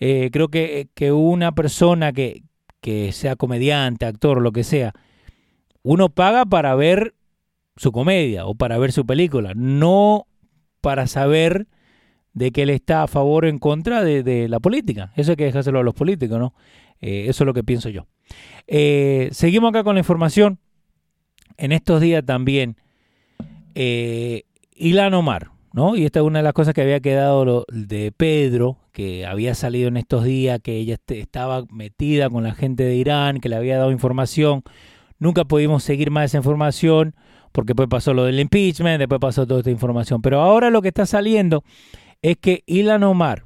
Eh, 0.00 0.30
creo 0.32 0.48
que, 0.48 0.88
que, 0.94 1.12
una 1.12 1.52
persona 1.52 2.12
que, 2.12 2.42
que 2.80 3.12
sea 3.12 3.36
comediante, 3.36 4.06
actor, 4.06 4.42
lo 4.42 4.52
que 4.52 4.64
sea, 4.64 4.92
uno 5.84 6.08
paga 6.08 6.46
para 6.46 6.74
ver 6.74 7.14
su 7.76 7.92
comedia 7.92 8.46
o 8.46 8.54
para 8.54 8.78
ver 8.78 8.90
su 8.90 9.06
película, 9.06 9.52
no 9.54 10.26
para 10.80 11.06
saber 11.06 11.68
de 12.32 12.50
que 12.50 12.62
él 12.62 12.70
está 12.70 13.04
a 13.04 13.06
favor 13.06 13.44
o 13.44 13.48
en 13.48 13.58
contra 13.58 14.02
de, 14.02 14.48
la 14.48 14.58
política. 14.58 15.12
Eso 15.14 15.32
hay 15.32 15.36
que 15.36 15.44
dejárselo 15.44 15.78
a 15.78 15.82
los 15.84 15.94
políticos, 15.94 16.38
¿no? 16.38 16.54
Eh, 17.00 17.26
eso 17.28 17.44
es 17.44 17.46
lo 17.46 17.54
que 17.54 17.62
pienso 17.62 17.90
yo. 17.90 18.06
Eh, 18.66 19.28
seguimos 19.30 19.70
acá 19.70 19.84
con 19.84 19.94
la 19.94 20.00
información. 20.00 20.58
En 21.56 21.70
estos 21.70 22.00
días 22.00 22.24
también, 22.24 22.76
eh, 23.74 24.44
Ilan 24.74 25.14
Omar, 25.14 25.50
¿no? 25.72 25.96
Y 25.96 26.04
esta 26.04 26.20
es 26.20 26.24
una 26.24 26.38
de 26.40 26.44
las 26.44 26.54
cosas 26.54 26.74
que 26.74 26.82
había 26.82 27.00
quedado 27.00 27.64
de 27.68 28.10
Pedro, 28.10 28.78
que 28.90 29.26
había 29.26 29.54
salido 29.54 29.88
en 29.88 29.98
estos 29.98 30.24
días, 30.24 30.60
que 30.60 30.76
ella 30.76 30.96
estaba 31.08 31.64
metida 31.70 32.30
con 32.30 32.42
la 32.42 32.54
gente 32.54 32.84
de 32.84 32.96
Irán, 32.96 33.38
que 33.38 33.48
le 33.48 33.56
había 33.56 33.78
dado 33.78 33.92
información. 33.92 34.64
Nunca 35.24 35.46
pudimos 35.46 35.82
seguir 35.82 36.10
más 36.10 36.26
esa 36.26 36.36
información 36.36 37.14
porque 37.50 37.68
después 37.68 37.88
pasó 37.88 38.12
lo 38.12 38.24
del 38.24 38.38
impeachment, 38.40 38.98
después 38.98 39.22
pasó 39.22 39.46
toda 39.46 39.60
esta 39.60 39.70
información. 39.70 40.20
Pero 40.20 40.42
ahora 40.42 40.68
lo 40.68 40.82
que 40.82 40.88
está 40.88 41.06
saliendo 41.06 41.64
es 42.20 42.36
que 42.36 42.62
Ilan 42.66 43.04
Omar 43.04 43.44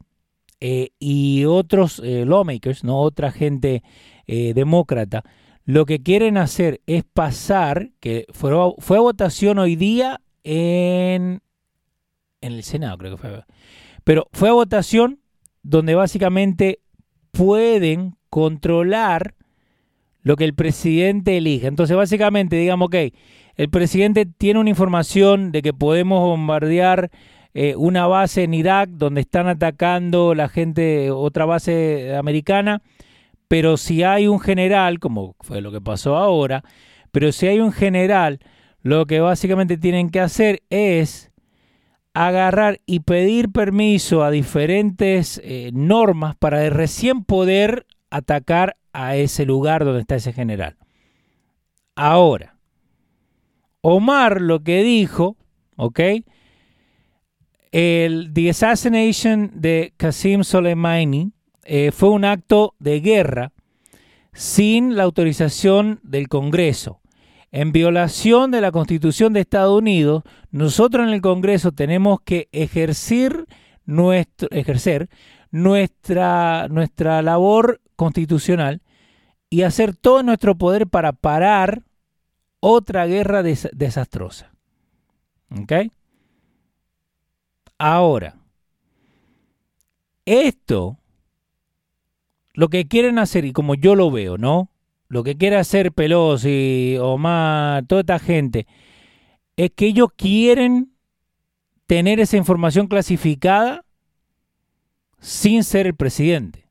eh, 0.59 0.91
y 0.99 1.45
otros 1.45 2.03
eh, 2.05 2.25
lawmakers, 2.27 2.83
no 2.83 2.99
otra 2.99 3.31
gente 3.31 3.85
eh, 4.27 4.55
demócrata, 4.55 5.23
lo 5.65 5.87
que 5.87 6.03
quieren 6.03 6.37
hacer 6.37 6.81
es 6.89 7.05
pasar, 7.05 7.93
que 8.01 8.27
fue, 8.33 8.51
fue 8.79 8.99
votación 8.99 9.61
hoy 9.61 9.77
día 9.77 10.21
en, 10.43 11.43
en 12.41 12.53
el 12.55 12.65
Senado, 12.65 12.99
creo 12.99 13.13
que 13.13 13.19
fue. 13.19 13.45
Pero 14.03 14.27
fue 14.33 14.49
a 14.49 14.55
votación 14.55 15.21
donde 15.63 15.95
básicamente 15.95 16.81
pueden 17.31 18.17
controlar 18.31 19.37
lo 20.23 20.37
que 20.37 20.45
el 20.45 20.55
presidente 20.55 21.37
elija. 21.37 21.69
Entonces, 21.69 21.97
básicamente, 21.97 22.57
digamos, 22.57 22.87
ok, 22.87 22.97
el 23.57 23.71
presidente 23.71 24.27
tiene 24.27 24.61
una 24.61 24.71
información 24.71 25.53
de 25.53 25.63
que 25.63 25.73
podemos 25.73 26.21
bombardear 26.21 27.11
eh, 27.55 27.75
una 27.77 28.07
base 28.07 28.45
en 28.45 28.55
Irak 28.55 28.91
donde 28.91 29.23
están 29.23 29.49
atacando 29.49 30.35
la 30.35 30.49
gente, 30.49 31.11
otra 31.11 31.45
base 31.45 32.15
americana, 32.17 32.83
pero 33.49 33.77
si 33.77 34.03
hay 34.03 34.29
un 34.29 34.39
general, 34.39 35.01
como 35.01 35.35
fue 35.41 35.61
lo 35.61 35.73
que 35.73 35.81
pasó 35.81 36.17
ahora, 36.17 36.63
pero 37.11 37.33
si 37.33 37.47
hay 37.47 37.61
un 37.61 37.73
general, 37.73 38.39
lo 38.83 39.07
que 39.07 39.21
básicamente 39.21 39.77
tienen 39.77 40.11
que 40.11 40.21
hacer 40.21 40.63
es 40.71 41.33
agarrar 42.15 42.81
y 42.87 43.01
pedir 43.01 43.51
permiso 43.51 44.25
a 44.25 44.31
diferentes 44.31 45.41
eh, 45.45 45.71
normas 45.73 46.37
para 46.37 46.69
recién 46.71 47.25
poder 47.25 47.87
atacar 48.11 48.77
a 48.93 49.17
ese 49.17 49.45
lugar 49.47 49.85
donde 49.85 50.01
está 50.01 50.17
ese 50.17 50.33
general. 50.33 50.77
Ahora, 51.95 52.57
Omar 53.81 54.41
lo 54.41 54.63
que 54.63 54.83
dijo, 54.83 55.37
¿ok? 55.77 56.01
El 57.71 58.33
the 58.33 58.51
assassination 58.51 59.51
de 59.55 59.93
Qasim 59.97 60.43
Soleimani 60.43 61.33
eh, 61.65 61.93
fue 61.93 62.11
un 62.11 62.25
acto 62.25 62.75
de 62.79 63.01
guerra 63.01 63.53
sin 64.33 64.97
la 64.97 65.05
autorización 65.05 66.01
del 66.03 66.29
Congreso 66.29 67.01
en 67.51 67.73
violación 67.73 68.51
de 68.51 68.61
la 68.61 68.73
Constitución 68.73 69.33
de 69.33 69.41
Estados 69.41 69.79
Unidos, 69.79 70.23
nosotros 70.51 71.07
en 71.07 71.15
el 71.15 71.21
Congreso 71.21 71.73
tenemos 71.73 72.21
que 72.25 72.49
ejercer, 72.53 73.47
nuestro, 73.87 74.49
ejercer 74.51 75.09
nuestra, 75.51 76.69
nuestra 76.69 77.23
labor 77.23 77.81
constitucional 77.97 78.83
y 79.51 79.63
hacer 79.63 79.97
todo 79.97 80.23
nuestro 80.23 80.57
poder 80.57 80.87
para 80.87 81.13
parar 81.13 81.83
otra 82.61 83.07
guerra 83.07 83.43
desastrosa. 83.43 84.53
¿Ok? 85.51 85.73
Ahora, 87.79 88.37
esto, 90.27 90.99
lo 92.53 92.69
que 92.69 92.87
quieren 92.87 93.19
hacer, 93.19 93.45
y 93.45 93.53
como 93.53 93.75
yo 93.75 93.95
lo 93.95 94.11
veo, 94.11 94.37
¿no? 94.37 94.71
lo 95.09 95.25
que 95.25 95.37
quiere 95.37 95.57
hacer 95.57 95.93
Pelosi, 95.93 96.97
Omar, 97.01 97.87
toda 97.87 98.03
esta 98.03 98.19
gente, 98.19 98.67
es 99.57 99.71
que 99.75 99.87
ellos 99.87 100.09
quieren 100.15 100.93
tener 101.87 102.21
esa 102.21 102.37
información 102.37 102.87
clasificada 102.87 103.85
sin 105.21 105.65
ser 105.65 105.87
el 105.87 105.95
presidente. 105.95 106.69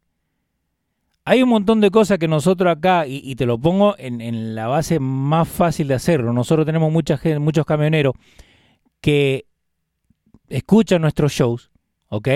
Hay 1.25 1.43
un 1.43 1.49
montón 1.49 1.81
de 1.81 1.91
cosas 1.91 2.19
que 2.19 2.27
nosotros 2.29 2.71
acá, 2.71 3.05
y, 3.05 3.35
te 3.35 3.45
lo 3.45 3.57
pongo 3.57 3.95
en, 3.97 4.55
la 4.55 4.67
base 4.67 4.97
más 4.99 5.49
fácil 5.49 5.89
de 5.89 5.95
hacerlo, 5.95 6.31
nosotros 6.31 6.65
tenemos 6.65 6.89
mucha 6.89 7.17
gente, 7.17 7.39
muchos 7.39 7.65
camioneros 7.65 8.13
que 9.01 9.45
escuchan 10.47 11.01
nuestros 11.01 11.33
shows, 11.33 11.69
¿ok? 12.07 12.29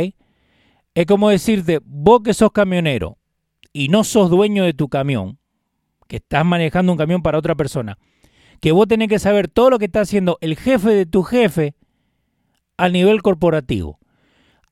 Es 0.93 1.05
como 1.05 1.29
decirte, 1.29 1.79
vos 1.85 2.21
que 2.21 2.33
sos 2.33 2.51
camionero 2.51 3.17
y 3.71 3.87
no 3.87 4.03
sos 4.03 4.29
dueño 4.29 4.65
de 4.65 4.73
tu 4.73 4.89
camión, 4.89 5.39
que 6.09 6.17
estás 6.17 6.45
manejando 6.45 6.91
un 6.91 6.97
camión 6.97 7.21
para 7.21 7.37
otra 7.37 7.55
persona, 7.55 7.97
que 8.59 8.73
vos 8.73 8.89
tenés 8.89 9.07
que 9.07 9.19
saber 9.19 9.47
todo 9.47 9.69
lo 9.69 9.79
que 9.79 9.85
está 9.85 10.01
haciendo 10.01 10.37
el 10.41 10.57
jefe 10.57 10.89
de 10.89 11.05
tu 11.05 11.23
jefe 11.23 11.75
a 12.75 12.89
nivel 12.89 13.21
corporativo. 13.21 14.00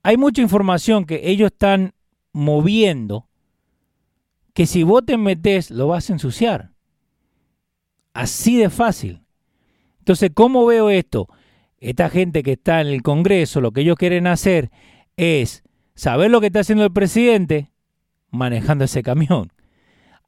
Hay 0.04 0.18
mucha 0.18 0.42
información 0.42 1.06
que 1.06 1.30
ellos 1.30 1.52
están 1.52 1.94
moviendo 2.32 3.28
que 4.54 4.66
si 4.66 4.84
vos 4.84 5.06
te 5.06 5.18
metes 5.18 5.72
lo 5.72 5.88
vas 5.88 6.10
a 6.10 6.14
ensuciar. 6.14 6.72
Así 8.14 8.58
de 8.58 8.70
fácil. 8.70 9.22
Entonces, 10.00 10.32
¿cómo 10.34 10.66
veo 10.66 10.90
esto? 10.90 11.28
Esta 11.78 12.10
gente 12.10 12.44
que 12.44 12.54
está 12.54 12.82
en 12.82 12.88
el 12.88 13.04
Congreso, 13.04 13.62
lo 13.62 13.72
que 13.72 13.82
ellos 13.82 13.96
quieren 13.96 14.28
hacer 14.28 14.72
es 15.16 15.64
saber 15.96 16.32
lo 16.32 16.42
que 16.42 16.48
está 16.48 16.62
haciendo 16.62 16.84
el 16.84 16.92
presidente 16.92 17.72
manejando 18.32 18.86
ese 18.86 19.04
camión 19.04 19.52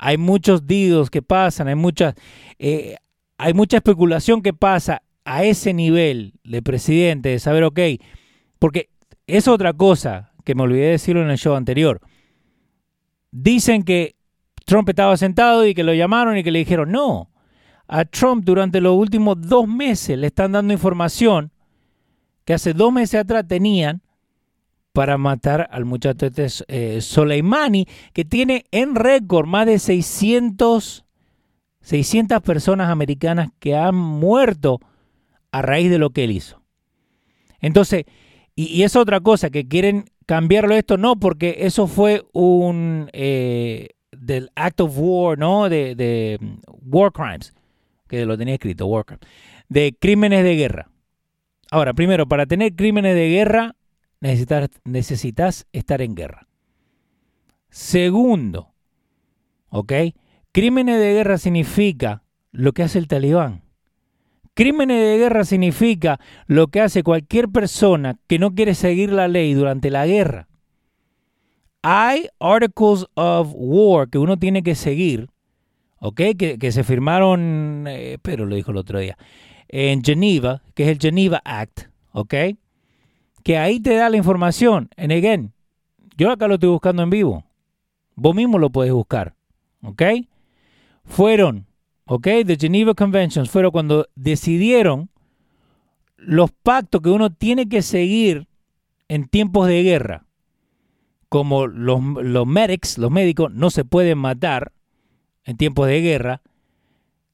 hay 0.01 0.17
muchos 0.17 0.65
didos 0.65 1.11
que 1.11 1.21
pasan, 1.21 1.67
hay 1.67 1.75
mucha, 1.75 2.15
eh, 2.57 2.95
hay 3.37 3.53
mucha 3.53 3.77
especulación 3.77 4.41
que 4.41 4.51
pasa 4.51 5.03
a 5.25 5.43
ese 5.43 5.75
nivel 5.75 6.33
de 6.43 6.63
presidente, 6.63 7.29
de 7.29 7.39
saber, 7.39 7.63
ok, 7.63 7.79
porque 8.57 8.89
es 9.27 9.47
otra 9.47 9.73
cosa 9.73 10.33
que 10.43 10.55
me 10.55 10.63
olvidé 10.63 10.91
decirlo 10.91 11.21
en 11.21 11.29
el 11.29 11.37
show 11.37 11.55
anterior. 11.55 12.01
Dicen 13.31 13.83
que 13.83 14.15
Trump 14.65 14.89
estaba 14.89 15.15
sentado 15.17 15.65
y 15.65 15.73
que 15.73 15.83
lo 15.83 15.93
llamaron 15.93 16.37
y 16.37 16.43
que 16.43 16.51
le 16.51 16.59
dijeron, 16.59 16.91
no, 16.91 17.29
a 17.87 18.05
Trump 18.05 18.43
durante 18.45 18.81
los 18.81 18.95
últimos 18.95 19.41
dos 19.41 19.67
meses 19.67 20.17
le 20.17 20.27
están 20.27 20.53
dando 20.53 20.73
información 20.73 21.51
que 22.45 22.53
hace 22.53 22.73
dos 22.73 22.91
meses 22.91 23.21
atrás 23.21 23.47
tenían 23.47 24.01
para 24.93 25.17
matar 25.17 25.69
al 25.71 25.85
muchacho 25.85 26.27
eh, 26.67 26.99
Soleimani, 27.01 27.87
que 28.13 28.25
tiene 28.25 28.65
en 28.71 28.95
récord 28.95 29.47
más 29.47 29.65
de 29.65 29.79
600, 29.79 31.05
600 31.81 32.41
personas 32.41 32.89
americanas 32.89 33.49
que 33.59 33.75
han 33.75 33.95
muerto 33.95 34.79
a 35.51 35.61
raíz 35.61 35.89
de 35.89 35.97
lo 35.97 36.09
que 36.09 36.25
él 36.25 36.31
hizo. 36.31 36.61
Entonces, 37.59 38.05
y, 38.69 38.83
es 38.83 38.95
otra 38.95 39.19
cosa, 39.19 39.49
que 39.49 39.67
quieren 39.67 40.05
cambiarlo 40.25 40.75
esto, 40.75 40.97
no, 40.97 41.19
porque 41.19 41.57
eso 41.59 41.87
fue 41.87 42.23
un, 42.33 43.09
eh, 43.13 43.89
del 44.11 44.51
Act 44.55 44.81
of 44.81 44.93
War, 44.97 45.37
¿no? 45.37 45.69
De, 45.69 45.95
de 45.95 46.39
War 46.85 47.11
Crimes, 47.11 47.53
que 48.07 48.25
lo 48.25 48.37
tenía 48.37 48.55
escrito, 48.55 48.85
War 48.87 49.05
Crimes, 49.05 49.25
de 49.69 49.95
crímenes 49.99 50.43
de 50.43 50.55
guerra. 50.55 50.89
Ahora, 51.71 51.93
primero, 51.93 52.27
para 52.27 52.45
tener 52.45 52.75
crímenes 52.75 53.15
de 53.15 53.29
guerra 53.29 53.75
necesitas, 54.19 54.69
necesitas 54.83 55.67
estar 55.71 56.01
en 56.01 56.15
guerra. 56.15 56.47
Segundo, 57.69 58.73
¿ok? 59.69 59.93
Crímenes 60.51 60.99
de 60.99 61.13
guerra 61.13 61.37
significa 61.37 62.23
lo 62.51 62.73
que 62.73 62.83
hace 62.83 62.99
el 62.99 63.07
talibán. 63.07 63.63
Crímenes 64.53 64.99
de 64.99 65.17
guerra 65.17 65.45
significa 65.45 66.19
lo 66.45 66.67
que 66.67 66.81
hace 66.81 67.03
cualquier 67.03 67.49
persona 67.49 68.17
que 68.27 68.37
no 68.37 68.53
quiere 68.53 68.75
seguir 68.75 69.11
la 69.11 69.27
ley 69.27 69.53
durante 69.53 69.89
la 69.89 70.05
guerra. 70.05 70.47
Hay 71.83 72.27
articles 72.39 73.05
of 73.15 73.53
war 73.53 74.09
que 74.09 74.17
uno 74.17 74.37
tiene 74.37 74.61
que 74.61 74.75
seguir, 74.75 75.29
¿ok? 75.99 76.21
Que, 76.37 76.71
se 76.71 76.83
firmaron, 76.83 77.85
eh, 77.87 78.17
pero 78.21 78.45
lo 78.45 78.55
dijo 78.55 78.71
el 78.71 78.77
otro 78.77 78.99
día, 78.99 79.17
en 79.69 80.03
Geneva, 80.03 80.61
que 80.75 80.83
es 80.83 80.89
el 80.89 80.99
Geneva 80.99 81.41
Act, 81.45 81.87
¿ok? 82.11 82.35
Que 83.43 83.57
ahí 83.57 83.79
te 83.79 83.95
da 83.95 84.09
la 84.09 84.17
información. 84.17 84.89
And 84.97 85.11
again, 85.11 85.53
yo 86.17 86.29
acá 86.29 86.47
lo 86.47 86.55
estoy 86.55 86.69
buscando 86.69 87.01
en 87.01 87.09
vivo. 87.09 87.45
Vos 88.15 88.35
mismo 88.35 88.59
lo 88.59 88.69
puedes 88.69 88.93
buscar, 88.93 89.33
¿ok? 89.81 90.03
Fueron 91.05 91.65
¿ok? 92.11 92.27
The 92.45 92.57
Geneva 92.59 92.93
Conventions 92.93 93.49
fueron 93.49 93.71
cuando 93.71 94.05
decidieron 94.15 95.09
los 96.17 96.51
pactos 96.51 97.01
que 97.01 97.09
uno 97.09 97.31
tiene 97.31 97.69
que 97.69 97.81
seguir 97.81 98.49
en 99.07 99.29
tiempos 99.29 99.67
de 99.67 99.81
guerra. 99.81 100.25
Como 101.29 101.67
los, 101.67 102.03
los 102.03 102.45
medics, 102.45 102.97
los 102.97 103.11
médicos, 103.11 103.53
no 103.53 103.69
se 103.69 103.85
pueden 103.85 104.17
matar 104.17 104.73
en 105.45 105.55
tiempos 105.55 105.87
de 105.87 106.01
guerra. 106.01 106.41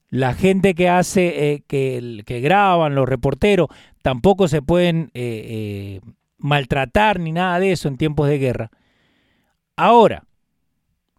La 0.10 0.36
gente 0.36 0.76
que 0.76 0.90
hace, 0.90 1.54
eh, 1.54 1.64
que, 1.66 2.22
que, 2.24 2.40
graban, 2.40 2.94
los 2.94 3.10
reporteros, 3.10 3.70
tampoco 4.04 4.48
se 4.48 4.62
pueden 4.62 5.10
eh, 5.16 6.02
eh, 6.06 6.12
maltratar 6.38 7.20
ni 7.20 7.32
nada 7.32 7.60
de 7.60 7.72
eso 7.72 7.88
en 7.88 7.98
tiempos 7.98 8.30
de 8.30 8.38
guerra. 8.38 8.70
Ahora, 9.76 10.26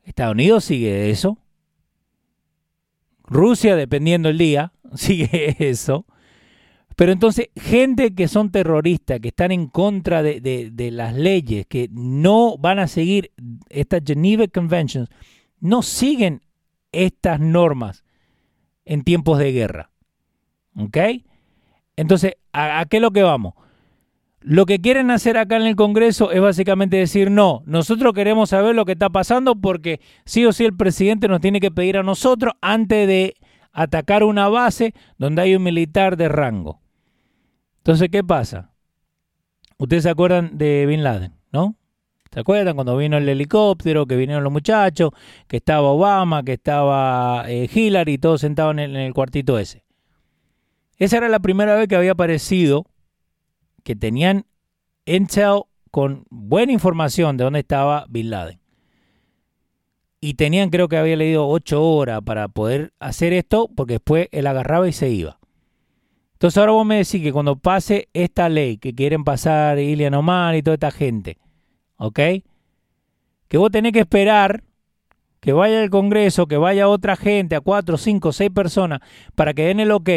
Estados 0.05 0.35
Unidos 0.35 0.65
sigue 0.65 1.11
eso. 1.11 1.39
Rusia, 3.29 3.77
dependiendo 3.77 4.29
el 4.29 4.39
día, 4.39 4.73
sigue 4.95 5.57
eso. 5.59 6.07
Pero 6.97 7.13
entonces, 7.13 7.51
gente 7.55 8.13
que 8.13 8.27
son 8.27 8.51
terroristas, 8.51 9.21
que 9.21 9.29
están 9.29 9.53
en 9.53 9.69
contra 9.69 10.21
de, 10.21 10.91
las 10.93 11.15
leyes, 11.15 11.65
que 11.67 11.89
no 11.93 12.59
van 12.59 12.81
a 12.81 12.89
seguir 12.89 13.31
estas 13.69 14.03
Geneva 14.05 14.49
Conventions, 14.49 15.09
no 15.61 15.83
siguen 15.83 16.43
estas 16.91 17.39
normas 17.39 18.05
en 18.85 19.05
tiempos 19.05 19.39
de 19.39 19.53
guerra. 19.53 19.93
¿Ok? 20.77 20.97
Entonces, 21.95 22.35
¿a, 22.53 22.85
qué 22.91 22.97
es 22.97 23.03
lo 23.03 23.13
que 23.13 23.23
vamos? 23.23 23.55
Lo 24.41 24.67
que 24.67 24.81
quieren 24.81 25.11
hacer 25.11 25.37
acá 25.37 25.57
en 25.57 25.67
el 25.67 25.75
Congreso 25.75 26.31
es 26.31 26.41
básicamente 26.41 26.97
decir, 26.97 27.31
no, 27.31 27.63
nosotros 27.67 28.13
queremos 28.15 28.51
saber 28.51 28.75
lo 28.75 28.85
que 28.85 28.93
está 28.93 29.11
pasando 29.11 29.57
porque 29.57 30.01
sí 30.25 30.47
o 30.47 30.53
sí 30.53 30.65
el 30.65 30.77
presidente 30.77 31.27
nos 31.27 31.41
tiene 31.41 31.61
que 31.61 31.73
pedir 31.73 31.97
a 31.99 32.05
nosotros 32.05 32.55
antes 32.61 33.09
de 33.09 33.35
atacar 33.73 34.23
una 34.23 34.49
base 34.49 34.95
donde 35.19 35.43
hay 35.43 35.57
un 35.57 35.63
militar 35.63 36.17
de 36.17 36.29
rango. 36.29 36.81
Entonces, 37.79 38.09
¿qué 38.11 38.23
pasa? 38.23 38.71
Ustedes 39.77 40.05
se 40.05 40.11
acuerdan 40.11 40.57
de 40.57 40.87
Bin 40.87 41.03
Laden, 41.03 41.33
¿no? 41.53 41.77
¿Se 42.31 42.41
acuerdan 42.41 42.75
cuando 42.75 42.97
vino 42.97 43.17
el 43.17 43.29
helicóptero, 43.29 44.07
que 44.07 44.17
vinieron 44.17 44.45
los 44.45 44.53
muchachos, 44.53 45.11
que 45.47 45.57
estaba 45.57 45.89
Obama, 45.89 46.43
que 46.43 46.53
estaba 46.53 47.45
eh, 47.49 47.69
Hillary, 47.73 48.19
todos 48.19 48.43
sentados 48.43 48.77
en 48.77 48.95
el 48.95 49.15
cuartito 49.15 49.59
ese? 49.59 49.85
Esa 50.99 51.17
era 51.17 51.29
la 51.29 51.39
primera 51.39 51.75
vez 51.75 51.89
que 51.89 51.97
había 51.97 52.13
aparecido 52.13 52.85
que 53.89 53.97
tenían 53.97 54.45
intel 55.07 55.63
con 55.91 56.27
buena 56.29 56.73
información 56.73 57.39
de 57.39 57.45
dónde 57.45 57.61
estaba 57.61 58.05
Bin 58.11 58.29
Laden. 58.29 58.61
Y 60.21 60.35
tenían, 60.35 60.69
creo 60.69 60.89
que 60.89 60.99
había 60.99 61.17
leído 61.17 61.49
ocho 61.49 61.83
horas 61.83 62.21
para 62.23 62.49
poder 62.49 62.93
hacer 63.01 63.33
esto, 63.33 63.71
porque 63.75 63.95
después 63.95 64.29
él 64.31 64.47
agarraba 64.47 64.87
y 64.87 64.93
se 64.93 65.09
iba. 65.09 65.41
Entonces 66.35 66.59
ahora 66.59 66.73
vos 66.73 66.85
me 66.85 66.97
decís 66.97 67.23
que 67.23 67.33
cuando 67.33 67.57
pase 67.57 68.11
esta 68.13 68.51
ley 68.51 68.77
que 68.77 68.95
quieren 68.95 69.25
pasar 69.25 69.79
Ilian 69.79 70.13
Omar 70.13 70.55
y 70.55 70.63
toda 70.63 70.75
esta 70.75 70.91
gente, 70.91 71.39
¿ok? 71.97 72.21
Que 73.49 73.57
vos 73.57 73.71
tenés 73.71 73.93
que 73.93 74.01
esperar 74.01 74.65
que 75.41 75.55
vaya 75.55 75.83
el 75.83 75.89
Congreso, 75.89 76.47
que 76.47 76.59
vaya 76.59 76.91
otra 76.91 77.17
gente, 77.17 77.57
a 77.57 77.63
cuatro, 77.63 77.97
cinco, 77.97 78.33
seis 78.33 78.51
personas, 78.51 79.01
para 79.35 79.55
que 79.55 79.63
den 79.63 79.81
el 79.81 79.93
ok, 79.93 80.11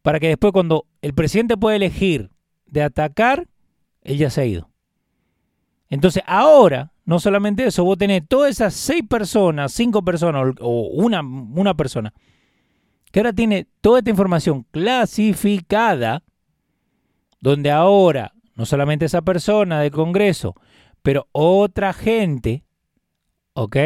para 0.00 0.18
que 0.20 0.28
después 0.28 0.54
cuando 0.54 0.86
el 1.02 1.12
presidente 1.12 1.58
pueda 1.58 1.76
elegir 1.76 2.30
de 2.68 2.82
atacar, 2.82 3.48
él 4.02 4.18
ya 4.18 4.30
se 4.30 4.40
ha 4.40 4.46
ido. 4.46 4.70
Entonces 5.88 6.22
ahora, 6.26 6.92
no 7.04 7.18
solamente 7.18 7.64
eso, 7.64 7.84
vos 7.84 7.98
tenés 7.98 8.26
todas 8.28 8.50
esas 8.50 8.74
seis 8.74 9.02
personas, 9.08 9.72
cinco 9.72 10.04
personas 10.04 10.54
o 10.60 10.88
una, 10.92 11.20
una 11.22 11.74
persona, 11.74 12.12
que 13.10 13.20
ahora 13.20 13.32
tiene 13.32 13.66
toda 13.80 14.00
esta 14.00 14.10
información 14.10 14.66
clasificada, 14.70 16.22
donde 17.40 17.70
ahora, 17.70 18.34
no 18.54 18.66
solamente 18.66 19.06
esa 19.06 19.22
persona 19.22 19.80
del 19.80 19.90
Congreso, 19.92 20.54
pero 21.02 21.28
otra 21.32 21.92
gente, 21.92 22.64
¿ok? 23.54 23.76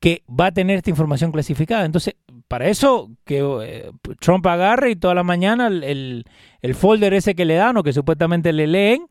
Que 0.00 0.22
va 0.28 0.46
a 0.46 0.52
tener 0.52 0.78
esta 0.78 0.90
información 0.90 1.32
clasificada. 1.32 1.84
Entonces, 1.84 2.14
para 2.48 2.68
eso 2.68 3.10
que 3.24 3.40
eh, 3.62 3.90
Trump 4.20 4.46
agarre 4.46 4.90
y 4.90 4.96
toda 4.96 5.14
la 5.14 5.22
mañana 5.22 5.66
el, 5.66 6.24
folder 6.74 7.14
ese 7.14 7.34
que 7.34 7.44
le 7.44 7.54
dan 7.54 7.76
o 7.76 7.82
que 7.82 7.92
supuestamente 7.92 8.52
le 8.52 8.66
leen, 8.66 9.06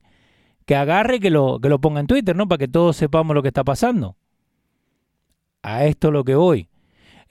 que 0.66 0.76
agarre 0.76 1.18
y 1.18 1.20
que 1.20 1.30
lo, 1.30 1.60
que 1.60 1.70
lo 1.70 1.80
ponga 1.80 2.00
en 2.00 2.08
Twitter, 2.08 2.36
¿no? 2.36 2.48
Para 2.48 2.60
que 2.60 2.68
todos 2.68 2.96
sepamos 2.96 3.36
lo 3.36 3.42
que 3.42 3.50
está 3.50 3.64
pasando. 3.64 4.16
A 5.64 5.86
esto 5.86 6.12
lo 6.12 6.24
que 6.24 6.36
voy. 6.36 6.70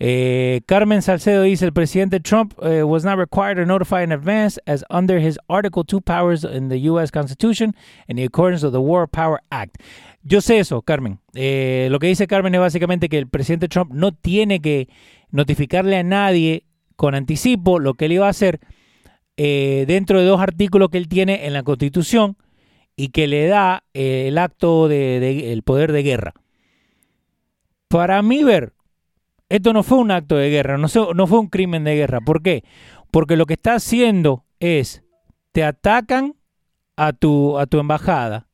Eh, 0.00 0.62
Carmen 0.66 1.02
Salcedo 1.02 1.42
dice, 1.42 1.64
el 1.64 1.72
presidente 1.72 2.20
Trump 2.20 2.54
eh, 2.62 2.82
was 2.82 3.04
not 3.04 3.16
required 3.16 3.56
to 3.56 3.64
notify 3.64 4.02
in 4.02 4.12
advance 4.12 4.58
as 4.66 4.84
under 4.90 5.18
his 5.18 5.38
Article 5.48 5.84
2 5.84 6.00
powers 6.00 6.44
in 6.44 6.68
the 6.68 6.80
U.S. 6.90 7.10
Constitution 7.10 7.74
in 8.08 8.16
the 8.16 8.24
accordance 8.24 8.64
of 8.64 8.72
the 8.72 8.80
War 8.80 9.06
Power 9.06 9.40
Act. 9.50 9.80
Yo 10.22 10.40
sé 10.40 10.58
eso, 10.58 10.82
Carmen. 10.82 11.20
lo 11.34 11.98
que 11.98 12.06
dice 12.06 12.26
Carmen 12.26 12.54
es 12.54 12.60
básicamente 12.60 13.08
que 13.08 13.18
el 13.18 13.28
presidente 13.28 13.68
Trump 13.68 13.92
no 13.92 14.12
tiene 14.12 14.60
que 14.60 14.88
notificarle 15.30 15.96
a 15.96 16.02
nadie 16.02 16.64
con 16.96 17.14
anticipo 17.14 17.78
lo 17.78 17.94
que 17.94 18.06
él 18.06 18.12
iba 18.12 18.26
a 18.26 18.30
hacer 18.30 18.60
eh, 19.36 19.84
dentro 19.88 20.20
de 20.20 20.26
dos 20.26 20.40
artículos 20.40 20.90
que 20.90 20.98
él 20.98 21.08
tiene 21.08 21.46
en 21.46 21.52
la 21.52 21.64
Constitución 21.64 22.36
y 22.96 23.08
que 23.08 23.26
le 23.26 23.46
da 23.46 23.82
eh, 23.92 24.26
el 24.28 24.38
acto 24.38 24.86
de, 24.86 25.52
el 25.52 25.62
poder 25.62 25.90
de 25.90 26.04
guerra. 26.04 26.34
Para 27.88 28.22
mí 28.22 28.44
ver, 28.44 28.73
esto 29.48 29.72
no 29.72 29.82
fue 29.82 29.98
un 29.98 30.10
acto 30.10 30.36
de 30.36 30.50
guerra, 30.50 30.78
no, 30.78 30.88
fue 30.88 31.38
un 31.38 31.48
crimen 31.48 31.84
de 31.84 31.94
guerra. 31.94 32.20
¿Por 32.20 32.42
qué? 32.42 32.64
Porque 33.10 33.36
lo 33.36 33.46
que 33.46 33.54
está 33.54 33.74
haciendo 33.74 34.44
es, 34.58 35.02
te 35.52 35.64
atacan 35.64 36.34
a 36.96 37.12
tu, 37.12 37.58
embajada 37.72 38.48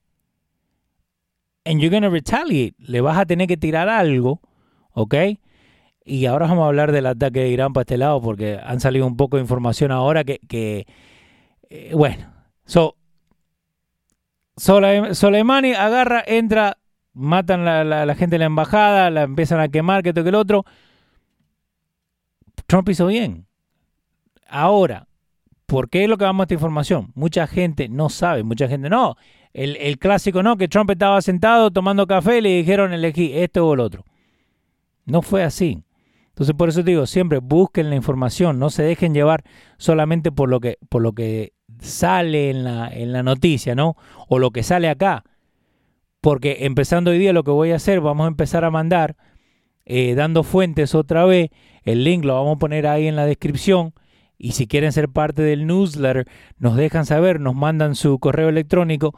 and 1.64 1.80
you're 1.80 2.00
to 2.00 2.10
retaliate. 2.10 2.74
Le 2.78 3.00
vas 3.00 3.18
a 3.18 3.26
tener 3.26 3.46
que 3.46 3.56
tirar 3.56 3.88
algo, 3.88 4.40
¿ok? 4.92 5.14
Y 6.04 6.26
ahora 6.26 6.46
vamos 6.46 6.64
a 6.64 6.68
hablar 6.68 6.92
del 6.92 7.06
ataque 7.06 7.40
de 7.40 7.48
Irán 7.50 7.72
para 7.72 7.82
este 7.82 7.98
lado 7.98 8.20
porque 8.20 8.58
han 8.62 8.80
salido 8.80 9.06
un 9.06 9.16
poco 9.16 9.36
de 9.36 9.42
información 9.42 9.92
ahora 9.92 10.24
que, 10.24 10.40
que 10.48 10.86
eh, 11.68 11.92
bueno, 11.94 12.32
so, 12.64 12.96
Soleimani 14.56 15.72
agarra, 15.72 16.22
entra, 16.26 16.78
matan 17.12 17.64
la, 17.64 17.84
la, 17.84 18.14
gente 18.14 18.34
de 18.34 18.40
la 18.40 18.46
embajada, 18.46 19.10
la 19.10 19.22
empiezan 19.22 19.60
a 19.60 19.68
quemar, 19.68 20.02
que 20.02 20.10
esto 20.10 20.22
que 20.22 20.28
el 20.28 20.34
otro. 20.34 20.64
Trump 22.66 22.88
hizo 22.88 23.06
bien. 23.06 23.46
Ahora, 24.48 25.06
¿por 25.66 25.88
qué 25.88 26.04
es 26.04 26.08
lo 26.08 26.18
que 26.18 26.24
vamos 26.24 26.42
a 26.42 26.44
esta 26.44 26.54
información? 26.54 27.12
Mucha 27.14 27.46
gente 27.46 27.88
no 27.88 28.08
sabe, 28.08 28.42
mucha 28.42 28.68
gente 28.68 28.88
no. 28.90 29.16
El, 29.52 29.76
el 29.76 29.98
clásico 29.98 30.42
no, 30.42 30.56
que 30.56 30.68
Trump 30.68 30.90
estaba 30.90 31.20
sentado 31.22 31.70
tomando 31.70 32.06
café 32.06 32.38
y 32.38 32.40
le 32.40 32.48
dijeron 32.50 32.92
elegí 32.92 33.32
esto 33.34 33.66
o 33.66 33.74
el 33.74 33.80
otro. 33.80 34.04
No 35.04 35.22
fue 35.22 35.42
así. 35.42 35.82
Entonces, 36.40 36.56
por 36.56 36.68
eso 36.68 36.82
te 36.82 36.92
digo, 36.92 37.06
siempre 37.06 37.38
busquen 37.38 37.90
la 37.90 37.96
información, 37.96 38.58
no 38.58 38.70
se 38.70 38.82
dejen 38.82 39.12
llevar 39.12 39.44
solamente 39.76 40.32
por 40.32 40.48
lo 40.48 40.60
que, 40.60 40.78
por 40.88 41.02
lo 41.02 41.12
que 41.12 41.52
sale 41.80 42.50
en 42.50 42.64
la, 42.64 42.88
en 42.88 43.12
la 43.12 43.22
noticia, 43.22 43.74
¿no? 43.74 43.96
O 44.28 44.38
lo 44.38 44.50
que 44.50 44.62
sale 44.62 44.88
acá. 44.88 45.24
Porque 46.20 46.58
empezando 46.60 47.10
hoy 47.10 47.18
día 47.18 47.32
lo 47.32 47.44
que 47.44 47.50
voy 47.50 47.72
a 47.72 47.76
hacer, 47.76 48.00
vamos 48.00 48.24
a 48.24 48.28
empezar 48.28 48.64
a 48.64 48.70
mandar, 48.70 49.16
eh, 49.86 50.14
dando 50.14 50.42
fuentes 50.42 50.94
otra 50.94 51.24
vez, 51.24 51.50
el 51.82 52.04
link 52.04 52.24
lo 52.24 52.34
vamos 52.34 52.56
a 52.56 52.58
poner 52.58 52.86
ahí 52.86 53.06
en 53.06 53.16
la 53.16 53.24
descripción. 53.24 53.94
Y 54.36 54.52
si 54.52 54.66
quieren 54.66 54.92
ser 54.92 55.08
parte 55.08 55.42
del 55.42 55.66
newsletter, 55.66 56.26
nos 56.58 56.76
dejan 56.76 57.06
saber, 57.06 57.40
nos 57.40 57.54
mandan 57.54 57.94
su 57.94 58.18
correo 58.18 58.48
electrónico. 58.48 59.14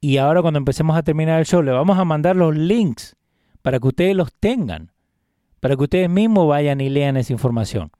Y 0.00 0.18
ahora 0.18 0.42
cuando 0.42 0.58
empecemos 0.58 0.96
a 0.96 1.02
terminar 1.02 1.40
el 1.40 1.46
show, 1.46 1.62
le 1.62 1.72
vamos 1.72 1.98
a 1.98 2.04
mandar 2.04 2.36
los 2.36 2.56
links 2.56 3.16
para 3.62 3.80
que 3.80 3.88
ustedes 3.88 4.14
los 4.14 4.32
tengan, 4.32 4.92
para 5.60 5.76
que 5.76 5.82
ustedes 5.82 6.08
mismos 6.08 6.48
vayan 6.48 6.80
y 6.80 6.88
lean 6.88 7.16
esa 7.16 7.32
información. 7.32 7.90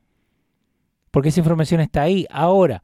Porque 1.10 1.30
esa 1.30 1.40
información 1.40 1.80
está 1.80 2.02
ahí. 2.02 2.26
Ahora, 2.30 2.82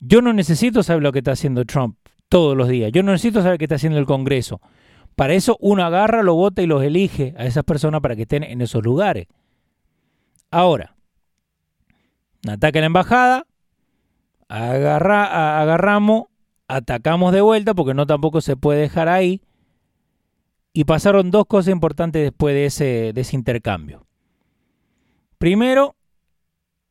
yo 0.00 0.22
no 0.22 0.32
necesito 0.32 0.82
saber 0.82 1.02
lo 1.02 1.12
que 1.12 1.18
está 1.18 1.32
haciendo 1.32 1.64
Trump 1.64 1.96
todos 2.28 2.56
los 2.56 2.68
días. 2.68 2.92
Yo 2.92 3.02
no 3.02 3.12
necesito 3.12 3.42
saber 3.42 3.58
qué 3.58 3.64
está 3.64 3.76
haciendo 3.76 3.98
el 3.98 4.06
Congreso. 4.06 4.60
Para 5.16 5.34
eso 5.34 5.56
uno 5.60 5.84
agarra, 5.84 6.22
lo 6.22 6.34
vota 6.34 6.62
y 6.62 6.66
los 6.66 6.82
elige 6.82 7.34
a 7.36 7.44
esas 7.44 7.64
personas 7.64 8.00
para 8.00 8.14
que 8.14 8.22
estén 8.22 8.44
en 8.44 8.60
esos 8.60 8.84
lugares. 8.84 9.26
Ahora, 10.50 10.94
ataque 12.48 12.80
la 12.80 12.86
embajada, 12.86 13.46
agarra, 14.48 15.60
agarramos, 15.60 16.26
atacamos 16.68 17.32
de 17.32 17.40
vuelta 17.40 17.74
porque 17.74 17.94
no 17.94 18.06
tampoco 18.06 18.40
se 18.40 18.56
puede 18.56 18.80
dejar 18.80 19.08
ahí. 19.08 19.42
Y 20.72 20.84
pasaron 20.84 21.32
dos 21.32 21.46
cosas 21.46 21.72
importantes 21.72 22.22
después 22.22 22.54
de 22.54 22.66
ese, 22.66 23.12
de 23.12 23.20
ese 23.20 23.34
intercambio. 23.34 24.06
Primero, 25.38 25.96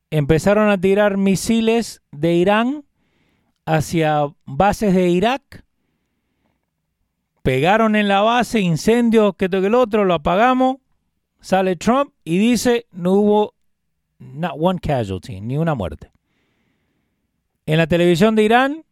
empezaron 0.10 0.70
a 0.70 0.78
tirar 0.78 1.18
misiles 1.18 2.02
de 2.12 2.34
Irán 2.34 2.87
hacia 3.68 4.34
bases 4.46 4.96
de 4.96 5.10
Irak. 5.10 5.66
Pegaron 7.44 7.96
en 7.96 8.08
la 8.08 8.22
base, 8.22 8.62
incendios, 8.62 9.36
que 9.36 9.50
todo 9.50 9.68
el 9.68 9.76
otro, 9.76 10.06
lo 10.06 10.16
apagamos. 10.16 10.78
Sale 11.42 11.76
Trump 11.76 12.14
y 12.24 12.38
dice, 12.38 12.88
no 12.92 13.14
hubo 13.14 13.54
not 14.20 14.54
one 14.58 14.80
casualty, 14.80 15.42
ni 15.42 15.58
una 15.58 15.76
muerte. 15.76 16.12
En 17.66 17.78
la 17.78 17.88
televisión 17.88 18.36
de 18.36 18.44
Irán, 18.44 18.86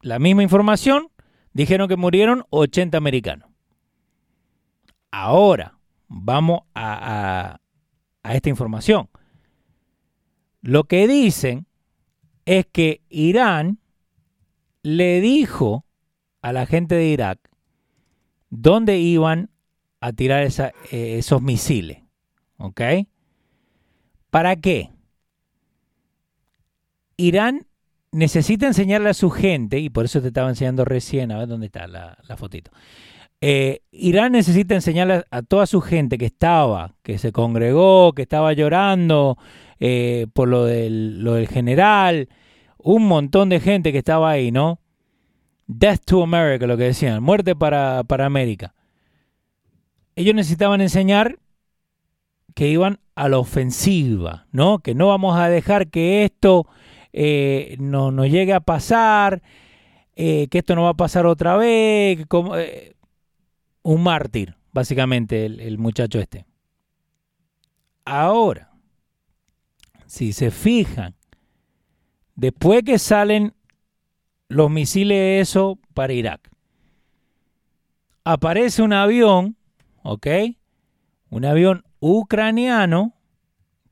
la 0.00 0.18
misma 0.18 0.42
información, 0.42 1.08
dijeron 1.52 1.86
que 1.86 1.96
murieron 1.96 2.44
80 2.48 2.96
americanos. 2.96 3.50
Ahora, 5.10 5.78
vamos 6.08 6.62
a, 6.74 7.60
a 8.22 8.34
esta 8.34 8.48
información. 8.48 9.08
Lo 10.62 10.84
que 10.84 11.06
dicen 11.06 11.66
es 12.46 12.66
que 12.66 13.02
Irán 13.10 13.78
le 14.84 15.20
dijo 15.20 15.84
a 16.42 16.52
la 16.52 16.66
gente 16.66 16.94
de 16.94 17.06
Irak 17.06 17.40
dónde 18.50 18.98
iban 18.98 19.50
a 19.98 20.12
tirar 20.12 20.46
eh, 20.46 21.18
esos 21.18 21.42
misiles. 21.42 22.02
¿Ok? 22.58 22.80
¿Para 24.30 24.54
qué? 24.56 24.90
Irán 27.16 27.66
necesita 28.12 28.66
enseñarle 28.66 29.08
a 29.08 29.14
su 29.14 29.30
gente, 29.30 29.78
y 29.78 29.88
por 29.88 30.04
eso 30.04 30.20
te 30.20 30.28
estaba 30.28 30.50
enseñando 30.50 30.84
recién, 30.84 31.32
a 31.32 31.38
ver 31.38 31.48
dónde 31.48 31.66
está 31.66 31.86
la, 31.86 32.16
fotito. 32.36 32.70
Eh, 33.40 33.80
Irán 33.90 34.32
necesita 34.32 34.74
enseñarle 34.74 35.24
a 35.30 35.42
toda 35.42 35.66
su 35.66 35.80
gente 35.80 36.18
que 36.18 36.26
estaba, 36.26 36.94
que 37.02 37.18
se 37.18 37.32
congregó, 37.32 38.12
que 38.12 38.22
estaba 38.22 38.52
llorando 38.52 39.38
eh, 39.80 40.26
por 40.32 40.48
lo 40.48 40.66
lo 40.66 41.34
del 41.34 41.48
general, 41.48 42.28
un 42.84 43.08
montón 43.08 43.48
de 43.48 43.60
gente 43.60 43.92
que 43.92 43.98
estaba 43.98 44.30
ahí, 44.30 44.52
¿no? 44.52 44.78
Death 45.66 46.02
to 46.04 46.22
America, 46.22 46.66
lo 46.66 46.76
que 46.76 46.84
decían, 46.84 47.22
muerte 47.22 47.56
para, 47.56 48.04
para 48.04 48.26
América. 48.26 48.74
Ellos 50.14 50.34
necesitaban 50.34 50.82
enseñar 50.82 51.38
que 52.54 52.68
iban 52.68 53.00
a 53.14 53.30
la 53.30 53.38
ofensiva, 53.38 54.46
¿no? 54.52 54.80
Que 54.80 54.94
no 54.94 55.08
vamos 55.08 55.36
a 55.36 55.48
dejar 55.48 55.88
que 55.88 56.24
esto 56.24 56.68
eh, 57.14 57.76
no 57.80 58.12
nos 58.12 58.28
llegue 58.28 58.52
a 58.52 58.60
pasar, 58.60 59.42
eh, 60.14 60.46
que 60.48 60.58
esto 60.58 60.74
no 60.74 60.82
va 60.82 60.90
a 60.90 60.94
pasar 60.94 61.24
otra 61.24 61.56
vez, 61.56 62.26
como, 62.28 62.54
eh, 62.56 62.94
un 63.82 64.02
mártir, 64.02 64.56
básicamente, 64.72 65.46
el, 65.46 65.58
el 65.60 65.78
muchacho 65.78 66.20
este. 66.20 66.44
Ahora, 68.04 68.72
si 70.04 70.34
se 70.34 70.50
fijan, 70.50 71.14
después 72.36 72.82
que 72.82 72.98
salen 72.98 73.54
los 74.48 74.70
misiles 74.70 75.48
eso 75.48 75.78
para 75.94 76.12
Irak. 76.12 76.50
Aparece 78.24 78.82
un 78.82 78.92
avión, 78.92 79.56
¿ok? 80.02 80.26
Un 81.30 81.44
avión 81.44 81.84
ucraniano 82.00 83.14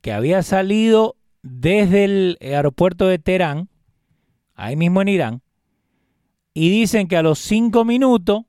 que 0.00 0.12
había 0.12 0.42
salido 0.42 1.16
desde 1.42 2.04
el 2.04 2.38
aeropuerto 2.40 3.06
de 3.06 3.18
Teherán, 3.18 3.68
ahí 4.54 4.76
mismo 4.76 5.02
en 5.02 5.08
Irán, 5.08 5.42
y 6.54 6.70
dicen 6.70 7.08
que 7.08 7.16
a 7.16 7.22
los 7.22 7.38
cinco 7.38 7.84
minutos 7.84 8.44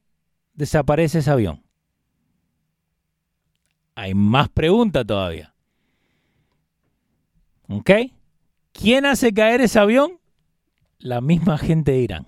desaparece 0.53 1.19
ese 1.19 1.32
avión. 1.32 1.63
Hay 3.95 4.13
más 4.13 4.49
preguntas 4.49 5.06
todavía. 5.06 5.53
¿Ok? 7.69 7.91
¿Quién 8.73 9.05
hace 9.05 9.33
caer 9.33 9.62
ese 9.62 9.79
avión? 9.79 10.19
la 11.03 11.19
misma 11.19 11.57
gente 11.57 11.91
de 11.91 11.99
Irán. 11.99 12.27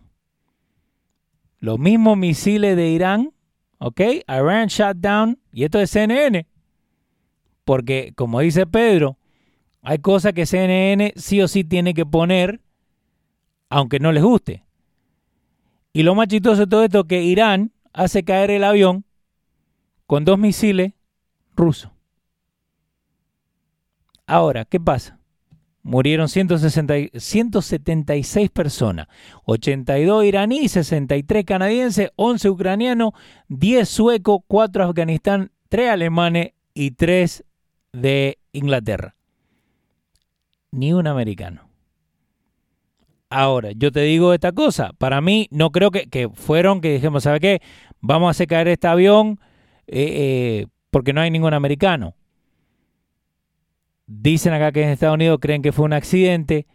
Los 1.59 1.79
mismos 1.79 2.17
misiles 2.17 2.75
de 2.75 2.89
Irán, 2.89 3.33
¿ok? 3.79 4.01
Iran 4.27 4.67
shut 4.67 4.97
down, 4.97 5.39
y 5.51 5.63
esto 5.63 5.79
es 5.79 5.89
CNN. 5.89 6.45
Porque, 7.63 8.11
como 8.15 8.41
dice 8.41 8.67
Pedro, 8.67 9.17
hay 9.81 9.99
cosas 9.99 10.33
que 10.33 10.45
CNN 10.45 11.13
sí 11.15 11.41
o 11.41 11.47
sí 11.47 11.63
tiene 11.63 11.93
que 11.93 12.05
poner, 12.05 12.61
aunque 13.69 13.99
no 13.99 14.11
les 14.11 14.23
guste. 14.23 14.65
Y 15.93 16.03
lo 16.03 16.13
más 16.13 16.27
chistoso 16.27 16.61
de 16.61 16.67
todo 16.67 16.83
esto 16.83 16.99
es 16.99 17.05
que 17.07 17.23
Irán 17.23 17.71
hace 17.93 18.23
caer 18.23 18.51
el 18.51 18.65
avión 18.65 19.05
con 20.05 20.25
dos 20.25 20.37
misiles 20.37 20.93
rusos. 21.55 21.91
Ahora, 24.27 24.65
¿qué 24.65 24.81
pasa? 24.81 25.17
Murieron 25.85 26.27
160, 26.27 27.19
176 27.19 28.49
personas, 28.49 29.07
82 29.45 30.25
iraníes, 30.25 30.71
63 30.71 31.45
canadienses, 31.45 32.09
11 32.15 32.49
ucranianos, 32.49 33.11
10 33.49 33.87
suecos, 33.87 34.39
4 34.47 34.83
Afganistán, 34.83 35.51
3 35.69 35.91
alemanes 35.91 36.53
y 36.73 36.91
3 36.91 37.45
de 37.93 38.39
Inglaterra. 38.51 39.15
Ni 40.71 40.91
un 40.91 41.05
americano. 41.05 41.69
Ahora, 43.29 43.69
yo 43.71 43.91
te 43.91 44.01
digo 44.01 44.33
esta 44.33 44.53
cosa, 44.53 44.91
para 44.97 45.21
mí 45.21 45.47
no 45.51 45.71
creo 45.71 45.91
que, 45.91 46.09
que 46.09 46.29
fueron 46.29 46.81
que 46.81 46.93
dijimos, 46.93 47.23
¿sabe 47.23 47.39
qué? 47.39 47.61
Vamos 48.01 48.27
a 48.27 48.31
hacer 48.31 48.47
caer 48.47 48.69
este 48.69 48.87
avión 48.87 49.39
eh, 49.85 50.63
eh, 50.63 50.67
porque 50.89 51.13
no 51.13 51.21
hay 51.21 51.29
ningún 51.29 51.53
americano. 51.53 52.15
Dicen 54.07 54.53
acá 54.53 54.71
que 54.71 54.83
en 54.83 54.89
Estados 54.89 55.15
Unidos 55.15 55.39
creen 55.41 55.61
que 55.61 55.71
fue 55.71 55.85
un 55.85 55.93
accidente. 55.93 56.67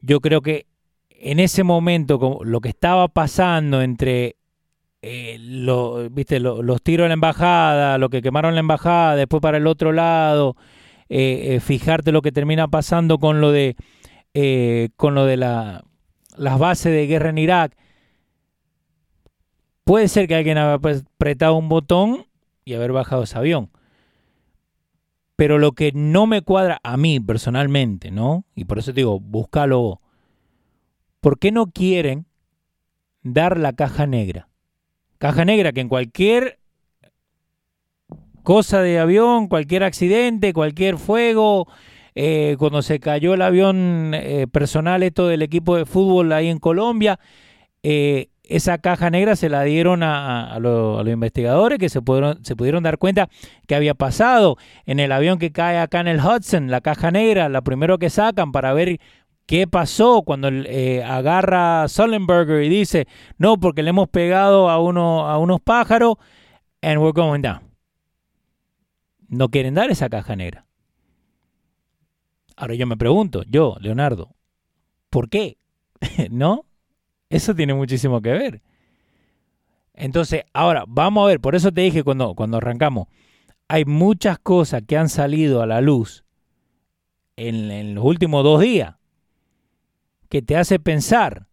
Yo 0.00 0.20
creo 0.20 0.42
que 0.42 0.66
en 1.08 1.40
ese 1.40 1.64
momento, 1.64 2.40
lo 2.44 2.60
que 2.60 2.68
estaba 2.68 3.08
pasando 3.08 3.80
entre 3.80 4.36
eh, 5.00 5.36
los 5.38 6.82
tiros 6.82 7.04
de 7.04 7.08
la 7.08 7.14
embajada, 7.14 7.98
lo 7.98 8.10
que 8.10 8.20
quemaron 8.20 8.54
la 8.54 8.60
embajada, 8.60 9.16
después 9.16 9.40
para 9.40 9.58
el 9.58 9.66
otro 9.66 9.92
lado, 9.92 10.56
eh, 11.08 11.54
eh, 11.54 11.60
fijarte 11.60 12.12
lo 12.12 12.20
que 12.20 12.32
termina 12.32 12.68
pasando 12.68 13.18
con 13.18 13.40
lo 13.40 13.52
de, 13.52 13.76
con 14.96 15.14
lo 15.14 15.24
de 15.24 15.36
la, 15.36 15.84
las 16.36 16.58
bases 16.58 16.92
de 16.92 17.06
guerra 17.06 17.30
en 17.30 17.38
Irak. 17.38 17.76
Puede 19.84 20.08
ser 20.08 20.26
que 20.26 20.34
alguien 20.34 20.58
haya 20.58 20.74
apretado 20.74 21.54
un 21.54 21.68
botón 21.68 22.26
y 22.64 22.74
haber 22.74 22.92
bajado 22.92 23.22
ese 23.22 23.38
avión. 23.38 23.70
Pero 25.36 25.58
lo 25.58 25.72
que 25.72 25.92
no 25.92 26.26
me 26.26 26.42
cuadra 26.42 26.80
a 26.82 26.96
mí 26.96 27.18
personalmente, 27.20 28.10
¿no? 28.10 28.44
Y 28.54 28.64
por 28.64 28.78
eso 28.78 28.92
te 28.92 29.00
digo, 29.00 29.18
búscalo. 29.20 30.00
¿Por 31.20 31.38
qué 31.38 31.50
no 31.50 31.66
quieren 31.66 32.26
dar 33.22 33.58
la 33.58 33.72
caja 33.72 34.06
negra? 34.06 34.48
Caja 35.18 35.44
negra 35.44 35.72
que 35.72 35.80
en 35.80 35.88
cualquier 35.88 36.58
cosa 38.42 38.82
de 38.82 38.98
avión, 38.98 39.48
cualquier 39.48 39.82
accidente, 39.82 40.52
cualquier 40.52 40.98
fuego, 40.98 41.66
eh, 42.14 42.54
cuando 42.58 42.82
se 42.82 43.00
cayó 43.00 43.34
el 43.34 43.42
avión 43.42 44.12
eh, 44.14 44.46
personal 44.46 45.02
esto 45.02 45.26
del 45.26 45.42
equipo 45.42 45.76
de 45.76 45.86
fútbol 45.86 46.32
ahí 46.32 46.48
en 46.48 46.58
Colombia, 46.60 47.18
eh, 47.82 48.28
esa 48.44 48.78
caja 48.78 49.10
negra 49.10 49.36
se 49.36 49.48
la 49.48 49.62
dieron 49.62 50.02
a, 50.02 50.58
los 50.60 51.06
investigadores 51.08 51.78
que 51.78 51.88
se 51.88 52.02
pudieron, 52.02 52.44
se 52.44 52.54
pudieron 52.54 52.82
dar 52.82 52.98
cuenta 52.98 53.28
que 53.66 53.74
había 53.74 53.94
pasado 53.94 54.56
en 54.84 55.00
el 55.00 55.12
avión 55.12 55.38
que 55.38 55.50
cae 55.50 55.78
acá 55.78 56.00
en 56.00 56.08
el 56.08 56.20
Hudson, 56.20 56.70
la 56.70 56.80
caja 56.80 57.10
negra, 57.10 57.48
la 57.48 57.62
primero 57.62 57.98
que 57.98 58.10
sacan 58.10 58.52
para 58.52 58.72
ver 58.74 59.00
qué 59.46 59.66
pasó 59.66 60.22
cuando 60.22 60.48
eh, 60.48 61.02
agarra 61.02 61.88
Sullenberger 61.88 62.62
y 62.62 62.68
dice, 62.68 63.06
no, 63.38 63.58
porque 63.58 63.82
le 63.82 63.90
hemos 63.90 64.08
pegado 64.08 64.68
a, 64.68 64.78
uno, 64.78 65.26
a 65.26 65.38
unos 65.38 65.60
pájaros 65.60 66.16
and 66.82 67.00
we're 67.00 67.12
going 67.12 67.40
down. 67.40 67.60
No 69.28 69.48
quieren 69.48 69.74
dar 69.74 69.90
esa 69.90 70.08
caja 70.10 70.36
negra. 70.36 70.66
Ahora 72.56 72.74
yo 72.74 72.86
me 72.86 72.96
pregunto, 72.96 73.42
yo, 73.48 73.76
Leonardo, 73.80 74.36
¿por 75.10 75.28
qué? 75.28 75.56
¿No? 76.30 76.66
Eso 77.30 77.54
tiene 77.54 77.74
muchísimo 77.74 78.20
que 78.20 78.30
ver. 78.30 78.62
Entonces, 79.94 80.44
ahora, 80.52 80.84
vamos 80.86 81.24
a 81.24 81.28
ver, 81.28 81.40
por 81.40 81.54
eso 81.54 81.72
te 81.72 81.82
dije 81.82 82.02
cuando, 82.02 82.34
cuando 82.34 82.56
arrancamos, 82.56 83.08
hay 83.68 83.84
muchas 83.84 84.38
cosas 84.38 84.82
que 84.86 84.96
han 84.96 85.08
salido 85.08 85.62
a 85.62 85.66
la 85.66 85.80
luz 85.80 86.24
en, 87.36 87.70
en 87.70 87.94
los 87.94 88.04
últimos 88.04 88.44
dos 88.44 88.60
días 88.60 88.96
que 90.28 90.42
te 90.42 90.56
hace 90.56 90.80
pensar, 90.80 91.46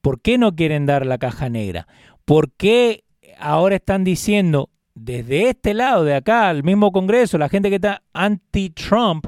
¿por 0.00 0.20
qué 0.20 0.38
no 0.38 0.54
quieren 0.54 0.86
dar 0.86 1.04
la 1.04 1.18
caja 1.18 1.48
negra? 1.48 1.86
¿Por 2.24 2.50
qué 2.52 3.04
ahora 3.38 3.76
están 3.76 4.04
diciendo 4.04 4.70
desde 4.94 5.48
este 5.48 5.74
lado, 5.74 6.04
de 6.04 6.14
acá, 6.14 6.50
el 6.50 6.62
mismo 6.62 6.92
Congreso, 6.92 7.38
la 7.38 7.48
gente 7.48 7.68
que 7.68 7.76
está 7.76 8.02
anti-Trump, 8.12 9.26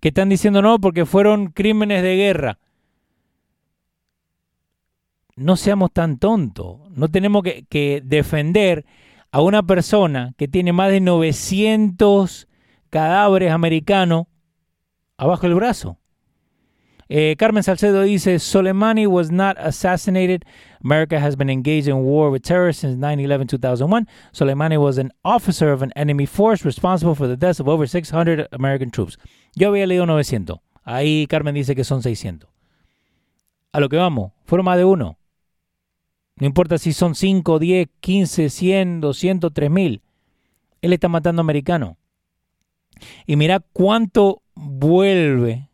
que 0.00 0.08
están 0.08 0.28
diciendo 0.28 0.62
no 0.62 0.80
porque 0.80 1.06
fueron 1.06 1.48
crímenes 1.48 2.02
de 2.02 2.16
guerra? 2.16 2.58
No 5.36 5.56
seamos 5.56 5.92
tan 5.92 6.16
tontos, 6.16 6.78
no 6.92 7.08
tenemos 7.08 7.42
que, 7.42 8.02
defender 8.02 8.86
a 9.30 9.42
una 9.42 9.62
persona 9.62 10.32
que 10.38 10.48
tiene 10.48 10.72
más 10.72 10.90
de 10.90 11.00
900 11.00 12.48
cadáveres 12.88 13.52
americanos 13.52 14.28
abajo 15.18 15.42
del 15.42 15.56
brazo. 15.56 15.98
Eh, 17.10 17.36
Carmen 17.38 17.62
Salcedo 17.62 18.00
dice, 18.00 18.38
Soleimani 18.38 19.06
was 19.06 19.30
not 19.30 19.58
assassinated. 19.58 20.44
America 20.82 21.20
has 21.20 21.36
been 21.36 21.50
engaged 21.50 21.86
in 21.86 22.02
war 22.02 22.30
with 22.30 22.42
terrorists 22.42 22.80
since 22.80 22.96
9-11-2001. 22.96 24.08
Soleimani 24.32 24.78
was 24.78 24.96
an 24.96 25.12
officer 25.22 25.70
of 25.70 25.82
an 25.82 25.92
enemy 25.96 26.24
force 26.24 26.64
responsible 26.64 27.14
for 27.14 27.28
the 27.28 27.36
deaths 27.36 27.60
of 27.60 27.68
over 27.68 27.86
600 27.86 28.48
American 28.52 28.90
troops. 28.90 29.18
Yo 29.54 29.68
había 29.68 29.86
leído 29.86 30.06
900. 30.06 30.60
Ahí 30.82 31.26
Carmen 31.28 31.54
dice 31.54 31.76
que 31.76 31.84
son 31.84 32.02
600. 32.02 32.48
A 33.72 33.80
lo 33.80 33.90
que 33.90 33.98
vamos, 33.98 34.32
fueron 34.46 34.64
más 34.64 34.78
de 34.78 34.86
uno. 34.86 35.18
No 36.36 36.46
importa 36.46 36.78
si 36.78 36.92
son 36.92 37.14
5, 37.14 37.58
10, 37.58 37.88
15, 38.00 38.50
100, 38.50 39.00
200, 39.00 39.52
3000. 39.52 40.02
Él 40.82 40.92
está 40.92 41.08
matando 41.08 41.40
americanos. 41.40 41.96
Y 43.26 43.36
mira 43.36 43.60
cuánto 43.60 44.42
vuelve 44.54 45.68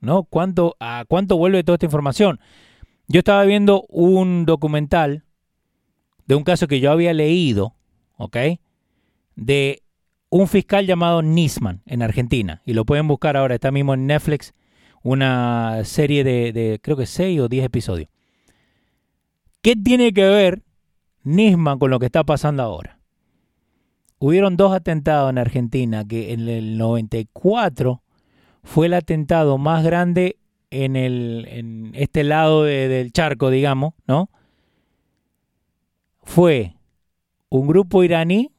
¿no? 0.00 0.24
¿Cuánto, 0.24 0.76
¿A 0.80 1.04
cuánto 1.08 1.36
vuelve 1.36 1.64
toda 1.64 1.76
esta 1.76 1.86
información? 1.86 2.40
Yo 3.08 3.20
estaba 3.20 3.44
viendo 3.44 3.84
un 3.88 4.44
documental 4.44 5.24
de 6.26 6.34
un 6.34 6.44
caso 6.44 6.68
que 6.68 6.80
yo 6.80 6.90
había 6.92 7.14
leído, 7.14 7.74
¿ok? 8.16 8.36
De 9.34 9.82
un 10.30 10.46
fiscal 10.46 10.86
llamado 10.86 11.22
Nisman 11.22 11.82
en 11.86 12.02
Argentina. 12.02 12.62
Y 12.66 12.74
lo 12.74 12.84
pueden 12.84 13.08
buscar 13.08 13.36
ahora, 13.36 13.54
está 13.54 13.70
mismo 13.70 13.94
en 13.94 14.06
Netflix, 14.06 14.54
una 15.02 15.84
serie 15.84 16.22
de, 16.22 16.52
de 16.52 16.80
creo 16.82 16.96
que 16.96 17.06
6 17.06 17.40
o 17.40 17.48
10 17.48 17.64
episodios. 17.64 18.10
¿Qué 19.62 19.76
tiene 19.76 20.12
que 20.12 20.24
ver 20.24 20.62
Nisman 21.24 21.78
con 21.78 21.90
lo 21.90 21.98
que 21.98 22.06
está 22.06 22.24
pasando 22.24 22.62
ahora? 22.62 22.98
Hubieron 24.18 24.56
dos 24.56 24.72
atentados 24.72 25.30
en 25.30 25.38
Argentina 25.38 26.04
que 26.04 26.32
en 26.32 26.48
el 26.48 26.78
94 26.78 28.02
fue 28.62 28.86
el 28.86 28.94
atentado 28.94 29.58
más 29.58 29.84
grande 29.84 30.38
en, 30.70 30.96
el, 30.96 31.90
este 31.94 32.24
lado 32.24 32.64
del 32.64 33.12
charco, 33.12 33.50
digamos, 33.50 33.94
¿no? 34.06 34.30
Fue 36.22 36.74
un 37.48 37.66
grupo 37.66 38.04
iraní 38.04 38.52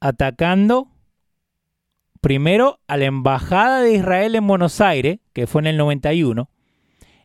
atacando 0.00 0.88
primero 2.20 2.78
a 2.86 2.96
la 2.96 3.06
embajada 3.06 3.80
de 3.80 3.94
Israel 3.94 4.34
en 4.34 4.46
Buenos 4.46 4.80
Aires, 4.80 5.20
que 5.32 5.46
fue 5.46 5.62
en 5.62 5.68
el 5.68 5.76
91, 5.76 6.50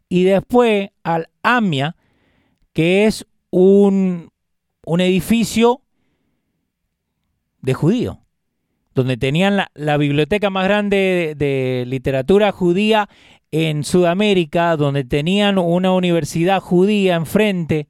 y 0.10 0.23
después 0.23 0.89
al 1.03 1.29
AMIA, 1.43 1.95
que 2.78 3.08
es 3.08 3.26
un, 3.50 4.30
un 4.86 5.02
edificio 5.02 5.82
de 7.60 7.74
judíos 7.74 8.18
donde 8.94 9.18
tenían 9.18 9.58
la, 9.74 9.98
biblioteca 9.98 10.52
más 10.52 10.66
grande 10.66 11.34
de, 11.36 11.86
literatura 11.88 12.52
judía 12.52 13.10
en 13.50 13.84
Sudamérica, 13.84 14.78
donde 14.78 15.06
tenían 15.06 15.58
una 15.58 15.92
universidad 15.92 16.60
judía 16.60 17.16
enfrente. 17.16 17.88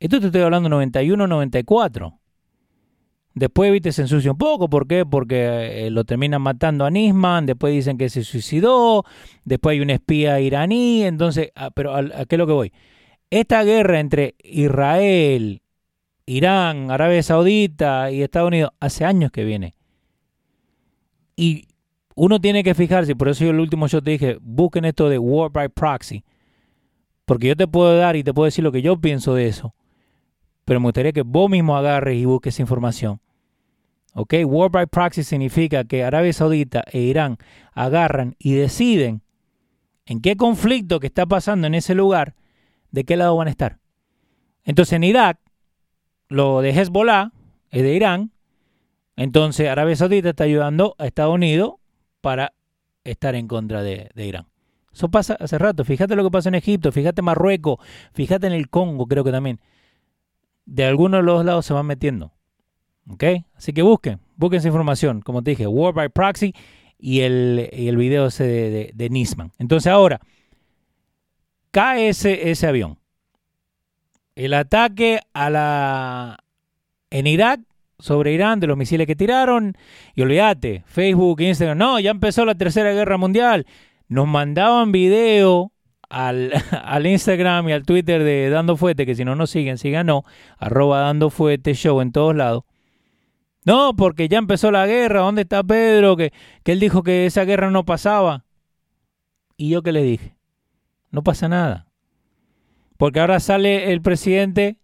Esto 0.00 0.20
te 0.20 0.26
estoy 0.26 0.42
hablando 0.42 0.68
91, 0.68 1.26
94. 1.26 2.18
Después, 3.32 3.72
viste, 3.72 3.92
se 3.92 4.02
ensucia 4.02 4.32
un 4.32 4.38
poco. 4.38 4.68
¿Por 4.68 4.86
qué? 4.86 5.06
Porque 5.06 5.86
eh, 5.86 5.90
lo 5.90 6.04
terminan 6.04 6.42
matando 6.42 6.84
a 6.84 6.90
Nisman. 6.90 7.46
Después 7.46 7.72
dicen 7.72 7.96
que 7.96 8.10
se 8.10 8.22
suicidó. 8.22 9.06
Después 9.46 9.72
hay 9.72 9.80
un 9.80 9.88
espía 9.88 10.40
iraní. 10.40 11.04
Entonces, 11.04 11.52
ah, 11.54 11.70
pero 11.70 11.94
¿a, 11.94 12.00
a 12.00 12.26
qué 12.26 12.34
es 12.34 12.38
lo 12.38 12.46
que 12.46 12.52
voy? 12.52 12.72
Esta 13.32 13.64
guerra 13.64 13.98
entre 13.98 14.34
Israel, 14.44 15.62
Irán, 16.26 16.90
Arabia 16.90 17.22
Saudita 17.22 18.10
y 18.10 18.20
Estados 18.20 18.48
Unidos 18.48 18.72
hace 18.78 19.06
años 19.06 19.32
que 19.32 19.46
viene. 19.46 19.74
Y 21.34 21.66
uno 22.14 22.42
tiene 22.42 22.62
que 22.62 22.74
fijarse, 22.74 23.16
por 23.16 23.30
eso 23.30 23.46
yo 23.46 23.52
el 23.52 23.60
último 23.60 23.86
yo 23.86 24.02
te 24.02 24.10
dije, 24.10 24.36
busquen 24.42 24.84
esto 24.84 25.08
de 25.08 25.18
War 25.18 25.50
by 25.50 25.70
Proxy. 25.70 26.26
Porque 27.24 27.46
yo 27.46 27.56
te 27.56 27.66
puedo 27.66 27.96
dar 27.96 28.16
y 28.16 28.22
te 28.22 28.34
puedo 28.34 28.44
decir 28.44 28.64
lo 28.64 28.70
que 28.70 28.82
yo 28.82 29.00
pienso 29.00 29.34
de 29.34 29.46
eso. 29.46 29.74
Pero 30.66 30.80
me 30.80 30.88
gustaría 30.88 31.12
que 31.12 31.22
vos 31.22 31.48
mismo 31.48 31.74
agarres 31.74 32.18
y 32.18 32.26
busques 32.26 32.60
información. 32.60 33.18
¿Ok? 34.12 34.34
War 34.44 34.70
by 34.70 34.88
Proxy 34.88 35.22
significa 35.22 35.84
que 35.84 36.04
Arabia 36.04 36.34
Saudita 36.34 36.84
e 36.92 37.00
Irán 37.00 37.38
agarran 37.72 38.36
y 38.38 38.52
deciden 38.52 39.22
en 40.04 40.20
qué 40.20 40.36
conflicto 40.36 41.00
que 41.00 41.06
está 41.06 41.24
pasando 41.24 41.66
en 41.66 41.74
ese 41.74 41.94
lugar, 41.94 42.34
de 42.92 43.04
qué 43.04 43.16
lado 43.16 43.36
van 43.36 43.48
a 43.48 43.50
estar. 43.50 43.78
Entonces 44.64 44.92
en 44.92 45.04
Irak, 45.04 45.40
lo 46.28 46.60
de 46.60 46.70
Hezbollah 46.70 47.32
es 47.70 47.82
de 47.82 47.94
Irán 47.94 48.32
entonces 49.16 49.68
Arabia 49.68 49.96
Saudita 49.96 50.30
está 50.30 50.44
ayudando 50.44 50.94
a 50.98 51.06
Estados 51.06 51.34
Unidos 51.34 51.74
para 52.20 52.54
estar 53.04 53.34
en 53.34 53.46
contra 53.46 53.82
de, 53.82 54.10
Irán. 54.16 54.46
Eso 54.92 55.10
pasa 55.10 55.36
hace 55.38 55.58
rato. 55.58 55.84
Fíjate 55.84 56.16
lo 56.16 56.24
que 56.24 56.30
pasa 56.30 56.48
en 56.48 56.54
Egipto, 56.54 56.92
fíjate 56.92 57.22
Marruecos, 57.22 57.78
fíjate 58.14 58.46
en 58.46 58.52
el 58.52 58.68
Congo, 58.68 59.06
creo 59.06 59.24
que 59.24 59.32
también. 59.32 59.60
De 60.64 60.84
algunos 60.84 61.20
de 61.20 61.24
los 61.24 61.44
lados 61.44 61.66
se 61.66 61.72
van 61.72 61.86
metiendo. 61.86 62.32
¿Ok? 63.08 63.24
Así 63.54 63.72
que 63.72 63.82
busquen, 63.82 64.20
busquen 64.36 64.58
esa 64.58 64.68
información. 64.68 65.20
Como 65.20 65.42
te 65.42 65.50
dije, 65.50 65.66
War 65.66 65.92
by 65.92 66.08
Proxy 66.08 66.54
y 66.98 67.20
el, 67.20 67.68
el 67.72 67.96
video 67.96 68.26
ese 68.26 68.44
de, 68.44 68.90
de, 68.94 69.10
Nisman. 69.10 69.50
Entonces 69.58 69.90
ahora, 69.90 70.20
cae 71.72 72.10
ese, 72.10 72.66
avión. 72.66 72.98
El 74.36 74.54
ataque 74.54 75.20
a 75.34 75.50
la, 75.50 76.38
en 77.10 77.26
Irak 77.26 77.60
sobre 77.98 78.32
Irán, 78.32 78.60
de 78.60 78.66
los 78.68 78.76
misiles 78.76 79.06
que 79.06 79.16
tiraron. 79.16 79.76
Y 80.14 80.22
olvídate, 80.22 80.84
Facebook, 80.86 81.40
Instagram, 81.40 81.78
no, 81.78 81.98
ya 81.98 82.12
empezó 82.12 82.44
la 82.44 82.54
tercera 82.54 82.92
guerra 82.92 83.16
mundial. 83.16 83.66
Nos 84.08 84.28
mandaban 84.28 84.92
video 84.92 85.72
al, 86.08 86.52
al 86.84 87.06
Instagram 87.06 87.68
y 87.68 87.72
al 87.72 87.84
Twitter 87.84 88.22
de 88.22 88.50
Dando 88.50 88.76
Fuete, 88.76 89.06
que 89.06 89.14
si 89.14 89.24
no 89.24 89.34
nos 89.34 89.50
siguen, 89.50 89.78
síganos, 89.78 90.22
arroba 90.58 91.00
Dando 91.00 91.30
Fuete 91.30 91.74
Show 91.74 92.00
en 92.00 92.12
todos 92.12 92.36
lados. 92.36 92.64
No, 93.64 93.94
porque 93.94 94.28
ya 94.28 94.38
empezó 94.38 94.70
la 94.72 94.86
guerra, 94.86 95.20
¿dónde 95.20 95.42
está 95.42 95.62
Pedro? 95.62 96.16
Que, 96.16 96.32
que 96.64 96.72
él 96.72 96.80
dijo 96.80 97.02
que 97.02 97.26
esa 97.26 97.44
guerra 97.44 97.70
no 97.70 97.84
pasaba. 97.84 98.44
Y 99.56 99.68
yo 99.68 99.82
que 99.82 99.92
le 99.92 100.02
dije, 100.02 100.36
no 101.12 101.22
pasa 101.22 101.48
nada. 101.48 101.86
Porque 102.96 103.20
ahora 103.20 103.38
sale 103.40 103.92
el 103.92 104.02
presidente 104.02 104.78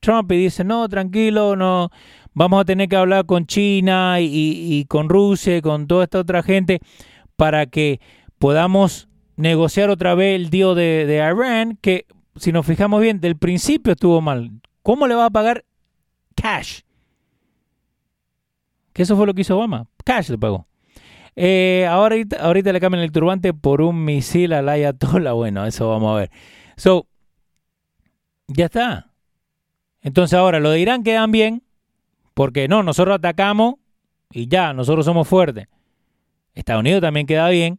Trump 0.00 0.30
y 0.32 0.36
dice, 0.36 0.64
no, 0.64 0.88
tranquilo, 0.88 1.56
no, 1.56 1.90
vamos 2.34 2.60
a 2.60 2.64
tener 2.64 2.88
que 2.88 2.96
hablar 2.96 3.26
con 3.26 3.46
China 3.46 4.20
y, 4.20 4.84
con 4.88 5.08
Rusia 5.08 5.56
y 5.56 5.62
con 5.62 5.86
toda 5.86 6.04
esta 6.04 6.20
otra 6.20 6.42
gente 6.42 6.80
para 7.36 7.66
que 7.66 8.00
podamos 8.38 9.08
negociar 9.36 9.90
otra 9.90 10.14
vez 10.14 10.36
el 10.36 10.50
deal 10.50 10.74
de, 10.74 11.04
de 11.06 11.16
Irán, 11.16 11.78
que 11.80 12.06
si 12.36 12.52
nos 12.52 12.64
fijamos 12.64 13.00
bien, 13.00 13.20
del 13.20 13.36
principio 13.36 13.92
estuvo 13.92 14.20
mal. 14.20 14.50
¿Cómo 14.82 15.06
le 15.06 15.14
va 15.14 15.26
a 15.26 15.30
pagar 15.30 15.64
cash? 16.34 16.80
Que 18.92 19.02
eso 19.02 19.16
fue 19.16 19.26
lo 19.26 19.34
que 19.34 19.42
hizo 19.42 19.56
Obama. 19.56 19.86
Cash 20.04 20.30
le 20.30 20.38
pagó. 20.38 20.67
Eh, 21.40 21.86
ahorita, 21.88 22.72
le 22.72 22.80
cambian 22.80 23.04
el 23.04 23.12
turbante 23.12 23.54
por 23.54 23.80
un 23.80 24.04
misil 24.04 24.52
al 24.52 24.68
Ayatollah. 24.68 25.32
Bueno, 25.34 25.64
eso 25.66 25.88
vamos 25.88 26.16
a 26.16 26.20
ver. 26.20 26.30
So, 26.76 27.06
ya 28.48 28.64
está. 28.64 29.12
Entonces 30.02 30.36
ahora, 30.36 30.58
lo 30.58 30.70
de 30.70 30.80
Irán 30.80 31.04
quedan 31.04 31.30
bien. 31.30 31.62
Porque 32.34 32.66
no, 32.66 32.82
nosotros 32.82 33.14
atacamos 33.14 33.76
y 34.32 34.48
ya, 34.48 34.72
nosotros 34.72 35.04
somos 35.04 35.28
fuertes. 35.28 35.68
Estados 36.54 36.80
Unidos 36.80 37.02
también 37.02 37.26
queda 37.26 37.48
bien, 37.50 37.78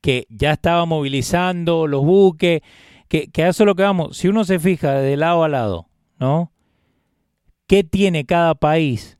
que 0.00 0.26
ya 0.30 0.52
estaba 0.52 0.84
movilizando 0.86 1.86
los 1.86 2.04
buques, 2.04 2.60
que, 3.08 3.30
que 3.30 3.46
eso 3.46 3.62
es 3.62 3.66
lo 3.66 3.76
que 3.76 3.84
vamos, 3.84 4.16
si 4.16 4.26
uno 4.26 4.44
se 4.44 4.58
fija 4.58 4.94
de 4.94 5.16
lado 5.16 5.44
a 5.44 5.48
lado, 5.48 5.88
¿no? 6.18 6.52
¿Qué 7.68 7.84
tiene 7.84 8.26
cada 8.26 8.56
país? 8.56 9.19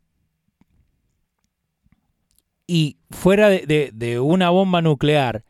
Y 2.72 2.98
fuera 3.10 3.48
de, 3.48 3.90
de 3.92 4.20
una 4.20 4.50
bomba 4.50 4.80
nuclear, 4.80 5.44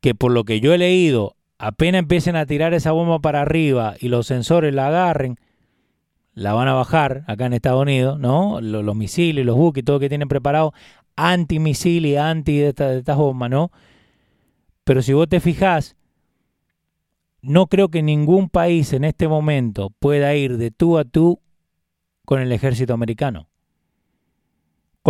que 0.00 0.14
por 0.14 0.30
lo 0.30 0.44
que 0.44 0.60
yo 0.60 0.72
he 0.72 0.78
leído, 0.78 1.34
apenas 1.58 1.98
empiecen 1.98 2.36
a 2.36 2.46
tirar 2.46 2.74
esa 2.74 2.92
bomba 2.92 3.18
para 3.18 3.42
arriba 3.42 3.96
y 3.98 4.08
los 4.08 4.28
sensores 4.28 4.72
la 4.72 4.86
agarren, 4.86 5.36
la 6.32 6.52
van 6.52 6.68
a 6.68 6.74
bajar 6.74 7.24
acá 7.26 7.46
en 7.46 7.54
Estados 7.54 7.82
Unidos, 7.82 8.20
¿no? 8.20 8.60
Los, 8.60 8.94
misiles, 8.94 9.44
los 9.44 9.56
buques, 9.56 9.84
todo 9.84 9.98
que 9.98 10.08
tienen 10.08 10.28
preparado, 10.28 10.72
antimisil 11.16 12.06
y 12.06 12.16
anti 12.16 12.58
de 12.58 12.68
estas 12.68 12.96
esta 12.96 13.16
bombas, 13.16 13.50
¿no? 13.50 13.72
Pero 14.84 15.02
si 15.02 15.12
vos 15.12 15.28
te 15.28 15.40
fijás, 15.40 15.96
no 17.42 17.66
creo 17.66 17.88
que 17.88 18.02
ningún 18.02 18.48
país 18.48 18.92
en 18.92 19.02
este 19.02 19.26
momento 19.26 19.90
pueda 19.98 20.36
ir 20.36 20.56
de 20.56 20.70
tú 20.70 20.98
a 20.98 21.04
tú 21.04 21.40
con 22.24 22.40
el 22.40 22.52
ejército 22.52 22.94
americano. 22.94 23.49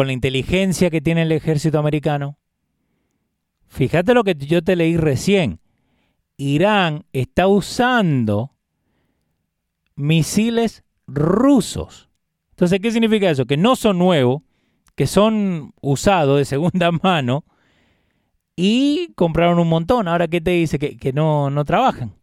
Con 0.01 0.07
la 0.07 0.15
inteligencia 0.15 0.89
que 0.89 1.03
tiene 1.03 1.21
el 1.21 1.33
ejército 1.33 1.79
americano. 1.79 2.39
Fíjate 3.67 4.15
lo 4.15 4.25
que 4.25 4.35
yo 4.35 4.65
te 4.65 4.75
leí 4.75 4.97
recién. 4.97 5.61
Irán 6.39 7.05
está 7.13 7.49
usando 7.49 8.57
misiles 9.97 10.85
rusos. 11.07 12.09
Entonces, 12.53 12.81
¿qué 12.81 12.91
significa 12.91 13.29
eso? 13.29 13.45
Que 13.45 13.59
no 13.59 13.77
son 13.77 13.99
nuevos, 13.99 14.41
que 14.95 15.07
son 15.07 15.75
usados 15.83 16.39
de 16.39 16.47
segunda 16.47 16.91
mano 17.03 17.45
y 18.57 19.13
compraron 19.17 19.59
un 19.59 19.69
montón. 19.69 20.09
Ahora, 20.09 20.29
¿qué 20.29 20.41
te 20.41 20.53
dice? 20.53 20.79
Que, 20.79 21.13
no, 21.13 21.51
no 21.51 21.63
trabajan. 21.67 22.15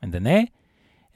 ¿Entendés? 0.00 0.52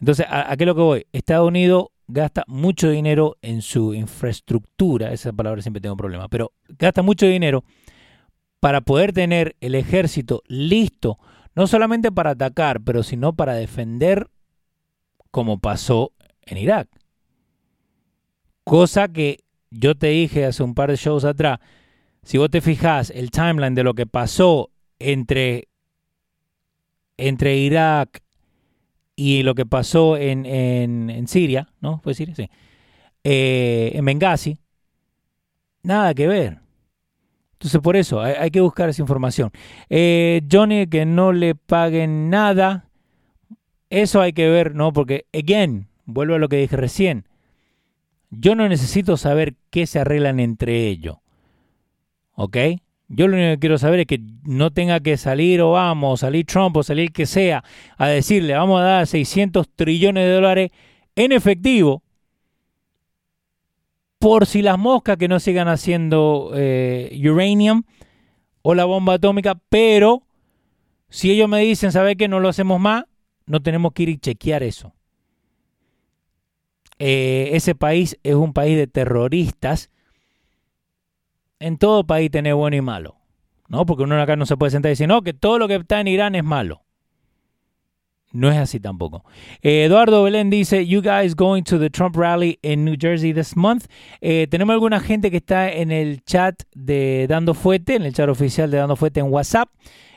Entonces, 0.01 0.27
¿a, 0.29 0.57
qué 0.57 0.64
es 0.64 0.66
lo 0.66 0.75
que 0.75 0.81
voy? 0.81 1.07
Estados 1.12 1.46
Unidos 1.46 1.87
gasta 2.07 2.45
mucho 2.47 2.91
dinero 2.91 3.37
en 3.43 3.62
su 3.62 3.95
infraestructura, 3.95 5.12
esa 5.12 5.33
palabra 5.33 5.62
siempre 5.62 5.81
tengo 5.81 5.97
problema, 5.97 6.29
pero 6.29 6.53
gasta 6.69 7.03
mucho 7.03 7.27
dinero 7.27 7.65
para 8.61 8.81
poder 8.81 9.12
tener 9.12 9.57
el 9.61 9.75
ejército 9.75 10.43
listo, 10.47 11.19
no 11.55 11.67
solamente 11.67 12.12
para 12.12 12.31
atacar, 12.31 12.81
pero 12.83 13.03
sino 13.03 13.35
para 13.35 13.55
defender 13.55 14.29
como 15.31 15.59
pasó 15.59 16.12
en 16.43 16.59
Irak. 16.59 16.88
Cosa 18.65 19.09
que 19.09 19.41
yo 19.71 19.97
te 19.97 20.09
dije 20.09 20.45
hace 20.45 20.62
un 20.62 20.75
par 20.75 20.91
de 20.91 20.97
shows 20.97 21.25
atrás, 21.25 21.59
si 22.23 22.38
vos 22.38 22.51
te 22.51 22.61
fijas 22.61 23.11
el 23.11 23.31
timeline 23.31 23.75
de 23.75 23.83
lo 23.83 23.95
que 23.95 24.07
pasó 24.07 24.71
entre, 24.99 25.69
entre 27.17 27.57
Irak 27.57 28.23
y 29.16 29.42
lo 29.42 29.55
que 29.55 29.66
pasó 29.66 30.16
en, 30.16 30.46
en, 30.46 31.29
Siria, 31.29 31.68
¿no? 31.81 32.01
¿Fue 32.01 32.14
Siria? 32.14 32.35
Sí. 32.35 32.48
Eh, 33.25 33.92
en 33.94 34.05
Benghazi, 34.05 34.59
nada 35.83 36.14
que 36.14 36.27
ver. 36.27 36.59
Entonces, 37.53 37.81
por 37.81 37.96
eso 37.96 38.20
hay, 38.20 38.51
que 38.51 38.61
buscar 38.61 38.88
esa 38.88 39.03
información. 39.03 39.51
Eh, 39.88 40.42
Johnny, 40.51 40.88
que 40.88 41.07
no 41.07 41.33
le 41.33 41.55
paguen 41.55 42.29
nada, 42.29 42.88
eso 43.88 44.20
hay 44.20 44.33
que 44.33 44.48
ver, 44.48 44.75
¿no? 44.75 44.92
Porque, 44.92 45.27
again, 45.33 45.87
vuelvo 46.05 46.35
a 46.35 46.38
lo 46.38 46.48
que 46.48 46.57
dije 46.57 46.77
recién. 46.77 47.29
Yo 48.31 48.57
no 48.57 48.68
necesito 48.68 49.16
saber 49.16 49.55
qué 49.70 49.87
se 49.87 50.01
arreglan 50.01 50.40
entre 50.40 50.88
ellos. 50.88 51.18
¿Ok? 52.35 52.57
Yo 53.14 53.29
lo 53.29 53.37
único 53.37 53.51
que 53.51 53.59
quiero 53.59 53.77
saber 53.77 54.01
es 54.01 54.07
que 54.07 54.20
no 54.42 54.70
tenga 54.70 54.98
que 55.01 55.18
salir 55.18 55.61
Obama 55.61 56.09
o 56.09 56.16
salir 56.16 56.46
Trump 56.46 56.75
o 56.79 56.83
salir 56.83 57.12
que 57.12 57.27
sea 57.27 57.62
a 57.98 58.09
decirle 58.09 58.55
vamos 58.55 58.81
a 58.81 58.85
dar 58.85 59.07
600 59.07 59.68
trillones 59.77 60.25
de 60.25 60.33
dólares 60.33 60.70
en 61.14 61.33
efectivo 61.33 62.03
por 64.18 64.46
si 64.46 64.62
las 64.62 64.79
moscas 64.79 65.18
que 65.18 65.29
no 65.29 65.40
sigan 65.40 65.68
haciendo 65.68 66.53
eh, 66.55 67.20
uranium 67.22 67.83
o 68.62 68.75
la 68.75 68.87
bomba 68.87 69.14
atómica, 69.14 69.61
pero 69.68 70.22
si 71.11 71.31
ellos 71.33 71.51
me 71.51 71.61
dicen, 71.61 71.92
¿sabe 71.92 72.16
que 72.16 72.29
no 72.29 72.40
lo 72.40 72.48
hacemos 72.48 72.81
más? 72.81 73.05
No 73.44 73.61
tenemos 73.61 73.92
que 73.92 74.05
ir 74.05 74.09
y 74.09 74.18
chequear 74.18 74.62
eso. 74.62 74.94
Eh, 76.98 77.51
ese 77.53 77.75
país 77.75 78.16
es 78.22 78.37
un 78.37 78.55
país 78.55 78.79
de 78.79 78.87
terroristas 78.87 79.90
en 81.62 81.79
todo 81.79 82.05
país 82.05 82.31
tiene 82.31 82.53
bueno 82.53 82.77
y 82.77 82.81
malo. 82.81 83.22
¿no? 83.72 83.87
Porque 83.87 84.03
uno 84.03 84.20
acá 84.20 84.37
no 84.37 84.44
se 84.44 84.57
puede 84.59 84.70
sentar 84.70 84.90
y 84.90 84.92
decir, 84.92 85.09
no, 85.09 85.22
que 85.22 85.33
todo 85.33 85.59
lo 85.59 85.66
que 85.66 85.77
está 85.77 85.98
en 85.98 86.07
Irán 86.07 86.35
es 86.35 86.44
malo. 86.44 86.83
No 88.31 88.51
es 88.51 88.59
así 88.59 88.81
tampoco. 88.81 89.25
Eh, 89.62 89.85
Eduardo 89.85 90.22
Belén 90.22 90.51
dice, 90.51 90.87
you 90.87 91.01
guys 91.01 91.35
going 91.35 91.62
to 91.62 91.79
the 91.79 91.88
Trump 91.88 92.16
rally 92.16 92.59
in 92.62 92.85
New 92.85 92.96
Jersey 92.98 93.33
this 93.33 93.57
month. 93.57 93.87
Eh, 94.20 94.46
tenemos 94.51 94.75
alguna 94.75 95.01
gente 95.01 95.31
que 95.31 95.38
está 95.38 95.70
en 95.70 95.90
el 95.90 96.22
chat 96.25 96.62
de 96.75 97.27
Dando 97.29 97.55
Fuete, 97.55 97.94
en 97.94 98.03
el 98.03 98.12
chat 98.12 98.29
oficial 98.29 98.70
de 98.70 98.77
Dando 98.77 98.94
Fuete 98.94 99.20
en 99.20 99.33
WhatsApp. 99.33 99.70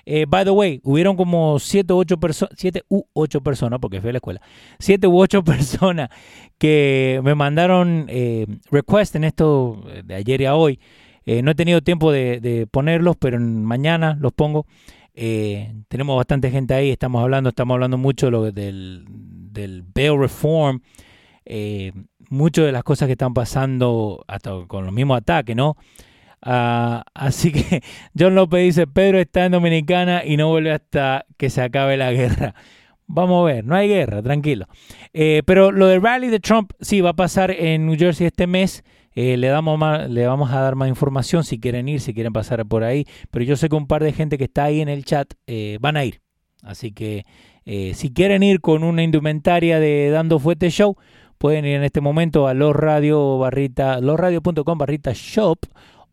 Eh, 0.06 0.26
by 0.28 0.44
the 0.44 0.52
way, 0.52 0.82
hubieron 0.84 1.16
como 1.16 1.58
7 1.58 1.94
u 1.94 1.98
8 1.98 2.20
personas, 2.20 2.56
7 2.58 2.84
u 2.90 3.04
8 3.14 3.42
personas, 3.42 3.80
porque 3.80 4.02
fui 4.02 4.10
a 4.10 4.14
la 4.14 4.18
escuela, 4.18 4.42
7 4.80 5.08
u 5.08 5.18
8 5.18 5.44
personas 5.46 6.10
que 6.58 7.22
me 7.24 7.36
mandaron 7.36 8.08
request 8.70 9.16
en 9.16 9.24
esto 9.24 9.82
de 10.04 10.16
ayer 10.16 10.42
y 10.42 10.46
a 10.46 10.56
hoy 10.56 10.80
eh, 11.26 11.42
no 11.42 11.52
he 11.52 11.56
tenido 11.56 11.82
tiempo 11.82 12.12
de, 12.12 12.68
ponerlos, 12.72 13.16
pero 13.18 13.40
mañana 13.40 14.18
los 14.20 14.32
pongo. 14.34 14.66
Eh, 15.14 15.74
tenemos 15.88 16.18
bastante 16.18 16.52
gente 16.52 16.74
ahí, 16.74 16.92
estamos 16.92 17.22
hablando, 17.22 17.50
estamos 17.50 17.76
hablando 17.76 17.98
mucho 17.98 18.30
del, 18.52 19.06
del 19.08 19.84
bail 19.84 20.20
reform, 20.20 20.82
eh, 21.46 21.94
muchas 22.30 22.66
de 22.66 22.72
las 22.72 22.84
cosas 22.84 23.08
que 23.08 23.14
están 23.14 23.34
pasando 23.34 24.24
hasta 24.28 24.52
con 24.68 24.86
los 24.86 24.94
mismos 24.94 25.18
ataques, 25.18 25.56
¿no? 25.56 25.78
Ah, 26.42 27.04
así 27.14 27.52
que 27.52 27.82
John 28.20 28.36
López 28.36 28.62
dice, 28.64 28.88
Pedro 28.88 29.20
está 29.20 29.46
en 29.46 29.54
Dominicana 29.54 30.24
y 30.24 30.38
no 30.38 30.50
vuelve 30.50 30.74
hasta 30.74 31.26
que 31.38 31.50
se 31.50 31.62
acabe 31.62 31.98
la 31.98 32.12
guerra. 32.12 32.54
Vamos 33.08 33.44
a 33.44 33.54
ver, 33.54 33.66
no 33.66 33.76
hay 33.76 33.88
guerra, 33.88 34.22
tranquilo. 34.22 34.68
pero 35.14 35.72
lo 35.72 35.88
del 35.88 36.02
rally 36.02 36.28
de 36.28 36.40
Trump 36.40 36.72
sí 36.82 37.02
va 37.02 37.12
a 37.12 37.16
pasar 37.16 37.52
en 37.52 37.86
New 37.86 37.98
Jersey 37.98 38.28
este 38.28 38.48
mes. 38.48 38.84
Eh, 39.16 39.38
le, 39.38 39.48
damos 39.48 39.80
le 40.10 40.28
vamos 40.28 40.52
a 40.52 40.60
dar 40.60 40.76
más 40.76 40.90
información 40.90 41.46
si 41.46 41.58
quieren 41.58 41.88
ir, 41.88 42.02
si 42.02 42.14
quieren 42.14 42.34
pasar 42.34 42.66
por 42.66 42.84
ahí. 42.84 43.06
Pero 43.32 43.46
yo 43.46 43.56
sé 43.56 43.70
que 43.70 43.76
un 43.76 43.88
par 43.88 44.04
de 44.04 44.12
gente 44.12 44.38
que 44.38 44.44
está 44.44 44.66
ahí 44.66 44.82
en 44.82 44.90
el 44.90 45.06
chat 45.06 45.34
eh, 45.48 45.78
van 45.80 45.98
a 45.98 46.04
ir. 46.04 46.22
Así 46.62 46.92
que 46.92 47.26
eh, 47.66 47.94
si 47.96 48.12
quieren 48.12 48.44
ir 48.44 48.60
con 48.60 48.84
una 48.84 49.04
indumentaria 49.04 49.80
de 49.80 50.10
Dando 50.10 50.38
Fuete 50.38 50.70
Show, 50.70 50.98
pueden 51.38 51.66
ir 51.66 51.76
en 51.76 51.84
este 51.84 52.02
momento 52.02 52.48
a 52.48 52.54
losradio 52.54 53.38
barrita, 53.38 54.02
losradio.com 54.02 54.78
barrita 54.78 55.12
shop 55.14 55.60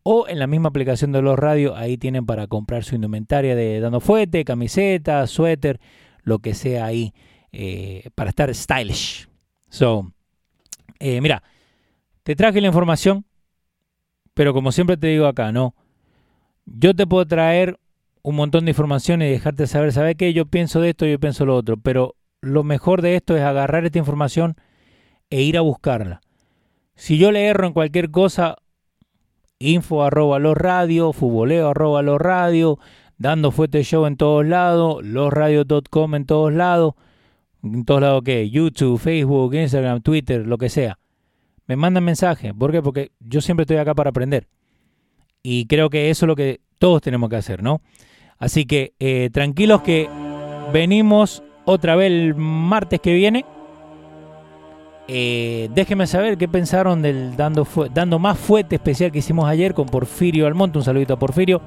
o 0.04 0.26
en 0.28 0.38
la 0.38 0.46
misma 0.46 0.68
aplicación 0.68 1.12
de 1.12 1.22
Los 1.22 1.38
Radio, 1.38 1.76
ahí 1.76 1.96
tienen 1.96 2.26
para 2.26 2.46
comprar 2.48 2.84
su 2.84 2.96
indumentaria 2.96 3.54
de 3.54 3.80
Dando 3.80 4.00
Fuete, 4.00 4.44
camiseta, 4.44 5.26
suéter, 5.26 5.80
lo 6.22 6.40
que 6.40 6.54
sea 6.54 6.86
ahí, 6.86 7.14
para 8.16 8.30
estar 8.30 8.52
stylish. 8.52 9.28
So, 9.68 10.12
mira, 11.00 11.44
te 12.22 12.36
traje 12.36 12.60
la 12.60 12.68
información, 12.68 13.24
pero 14.34 14.54
como 14.54 14.72
siempre 14.72 14.96
te 14.96 15.08
digo 15.08 15.26
acá, 15.26 15.52
no. 15.52 15.74
Yo 16.64 16.94
te 16.94 17.06
puedo 17.06 17.26
traer 17.26 17.78
un 18.22 18.36
montón 18.36 18.64
de 18.64 18.70
información 18.70 19.20
y 19.22 19.28
dejarte 19.28 19.66
saber, 19.66 19.92
¿sabes 19.92 20.16
qué? 20.16 20.32
Yo 20.32 20.46
pienso 20.46 20.80
de 20.80 20.90
esto, 20.90 21.06
yo 21.06 21.18
pienso 21.18 21.44
lo 21.44 21.56
otro, 21.56 21.76
pero 21.76 22.14
lo 22.40 22.62
mejor 22.62 23.02
de 23.02 23.16
esto 23.16 23.36
es 23.36 23.42
agarrar 23.42 23.84
esta 23.84 23.98
información 23.98 24.56
e 25.30 25.42
ir 25.42 25.58
a 25.58 25.62
buscarla. 25.62 26.20
Si 26.94 27.18
yo 27.18 27.32
le 27.32 27.46
erro 27.46 27.66
en 27.66 27.72
cualquier 27.72 28.10
cosa, 28.10 28.56
info 29.58 30.04
arroba 30.04 30.38
los 30.38 30.56
radio, 30.56 31.12
futboleo 31.12 31.70
arroba 31.70 32.02
radio, 32.18 32.78
dando 33.18 33.50
fuerte 33.50 33.82
show 33.82 34.06
en 34.06 34.16
todos 34.16 34.46
lados, 34.46 35.04
losradios.com 35.04 36.14
en 36.14 36.26
todos 36.26 36.52
lados, 36.52 36.94
en 37.64 37.84
todos 37.84 38.00
lados 38.00 38.22
que 38.22 38.50
YouTube, 38.50 39.00
Facebook, 39.00 39.54
Instagram, 39.54 40.02
Twitter, 40.02 40.46
lo 40.46 40.58
que 40.58 40.68
sea 40.68 40.98
me 41.66 41.76
mandan 41.76 42.04
mensajes. 42.04 42.52
¿Por 42.52 42.72
qué? 42.72 42.82
Porque 42.82 43.12
yo 43.20 43.40
siempre 43.40 43.62
estoy 43.62 43.76
acá 43.76 43.94
para 43.94 44.10
aprender. 44.10 44.48
Y 45.42 45.66
creo 45.66 45.90
que 45.90 46.10
eso 46.10 46.26
es 46.26 46.28
lo 46.28 46.36
que 46.36 46.60
todos 46.78 47.02
tenemos 47.02 47.28
que 47.30 47.36
hacer, 47.36 47.62
¿no? 47.62 47.80
Así 48.38 48.64
que 48.64 48.94
eh, 48.98 49.30
tranquilos 49.32 49.82
que 49.82 50.08
venimos 50.72 51.42
otra 51.64 51.96
vez 51.96 52.10
el 52.10 52.34
martes 52.34 53.00
que 53.00 53.14
viene. 53.14 53.44
Eh, 55.08 55.68
déjenme 55.74 56.06
saber 56.06 56.38
qué 56.38 56.48
pensaron 56.48 57.02
del 57.02 57.36
dando, 57.36 57.66
dando 57.92 58.18
más 58.18 58.38
fuerte 58.38 58.76
especial 58.76 59.10
que 59.12 59.18
hicimos 59.18 59.48
ayer 59.48 59.74
con 59.74 59.86
Porfirio 59.86 60.46
Almonte. 60.46 60.78
Un 60.78 60.84
saludito 60.84 61.14
a 61.14 61.18
Porfirio. 61.18 61.60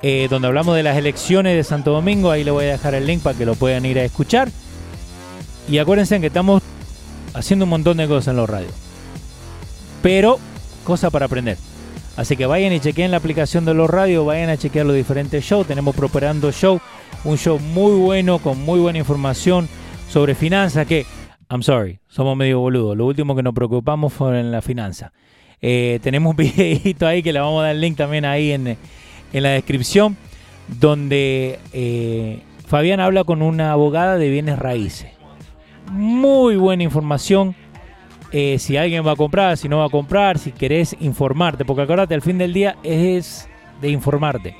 Eh, 0.00 0.28
donde 0.30 0.46
hablamos 0.46 0.76
de 0.76 0.84
las 0.84 0.96
elecciones 0.96 1.56
de 1.56 1.64
Santo 1.64 1.92
Domingo. 1.92 2.30
Ahí 2.30 2.44
le 2.44 2.52
voy 2.52 2.66
a 2.66 2.72
dejar 2.72 2.94
el 2.94 3.06
link 3.06 3.22
para 3.22 3.36
que 3.36 3.46
lo 3.46 3.54
puedan 3.56 3.84
ir 3.84 3.98
a 3.98 4.04
escuchar. 4.04 4.48
Y 5.68 5.78
acuérdense 5.78 6.20
que 6.20 6.28
estamos 6.28 6.62
haciendo 7.34 7.64
un 7.64 7.70
montón 7.70 7.96
de 7.96 8.06
cosas 8.06 8.28
en 8.28 8.36
los 8.36 8.48
radios 8.48 8.87
pero 10.02 10.38
cosa 10.84 11.10
para 11.10 11.26
aprender. 11.26 11.56
Así 12.16 12.36
que 12.36 12.46
vayan 12.46 12.72
y 12.72 12.80
chequen 12.80 13.12
la 13.12 13.18
aplicación 13.18 13.64
de 13.64 13.74
los 13.74 13.88
radios, 13.88 14.26
vayan 14.26 14.50
a 14.50 14.56
chequear 14.56 14.84
los 14.84 14.96
diferentes 14.96 15.44
shows. 15.44 15.66
Tenemos 15.68 15.94
Prosperando 15.94 16.50
Show, 16.50 16.80
un 17.24 17.38
show 17.38 17.60
muy 17.60 17.92
bueno, 17.92 18.40
con 18.40 18.60
muy 18.60 18.80
buena 18.80 18.98
información 18.98 19.68
sobre 20.08 20.34
finanzas, 20.34 20.86
que, 20.86 21.06
I'm 21.48 21.62
sorry, 21.62 22.00
somos 22.08 22.36
medio 22.36 22.58
boludos. 22.58 22.96
Lo 22.96 23.06
último 23.06 23.36
que 23.36 23.42
nos 23.44 23.54
preocupamos 23.54 24.12
fue 24.12 24.40
en 24.40 24.50
la 24.50 24.62
finanza. 24.62 25.12
Eh, 25.60 26.00
tenemos 26.02 26.32
un 26.32 26.36
videito 26.38 27.06
ahí 27.06 27.22
que 27.22 27.32
le 27.32 27.38
vamos 27.38 27.60
a 27.60 27.66
dar 27.66 27.74
el 27.76 27.80
link 27.80 27.96
también 27.96 28.24
ahí 28.24 28.50
en, 28.50 28.76
la 29.32 29.50
descripción, 29.50 30.16
donde 30.80 31.60
eh, 31.72 32.42
Fabián 32.66 32.98
habla 32.98 33.24
con 33.24 33.42
una 33.42 33.70
abogada 33.70 34.18
de 34.18 34.28
bienes 34.28 34.58
raíces. 34.58 35.10
Muy 35.92 36.56
buena 36.56 36.82
información. 36.82 37.54
Eh, 38.30 38.58
si 38.58 38.76
alguien 38.76 39.06
va 39.06 39.12
a 39.12 39.16
comprar, 39.16 39.56
si 39.56 39.68
no 39.68 39.78
va 39.78 39.86
a 39.86 39.90
comprar, 39.90 40.38
si 40.38 40.52
querés 40.52 40.94
informarte, 41.00 41.64
porque 41.64 41.82
acuérdate, 41.82 42.14
al 42.14 42.22
fin 42.22 42.36
del 42.36 42.52
día 42.52 42.76
es 42.82 43.48
de 43.80 43.88
informarte. 43.88 44.54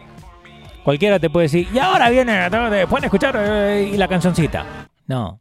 Cualquiera 0.82 1.18
te 1.18 1.28
puede 1.28 1.44
decir, 1.44 1.68
y 1.72 1.78
ahora 1.78 2.08
viene, 2.08 2.48
pueden 2.88 3.04
escuchar 3.04 3.36
eh, 3.38 3.90
y 3.92 3.96
la 3.98 4.08
cancioncita. 4.08 4.88
No, 5.06 5.40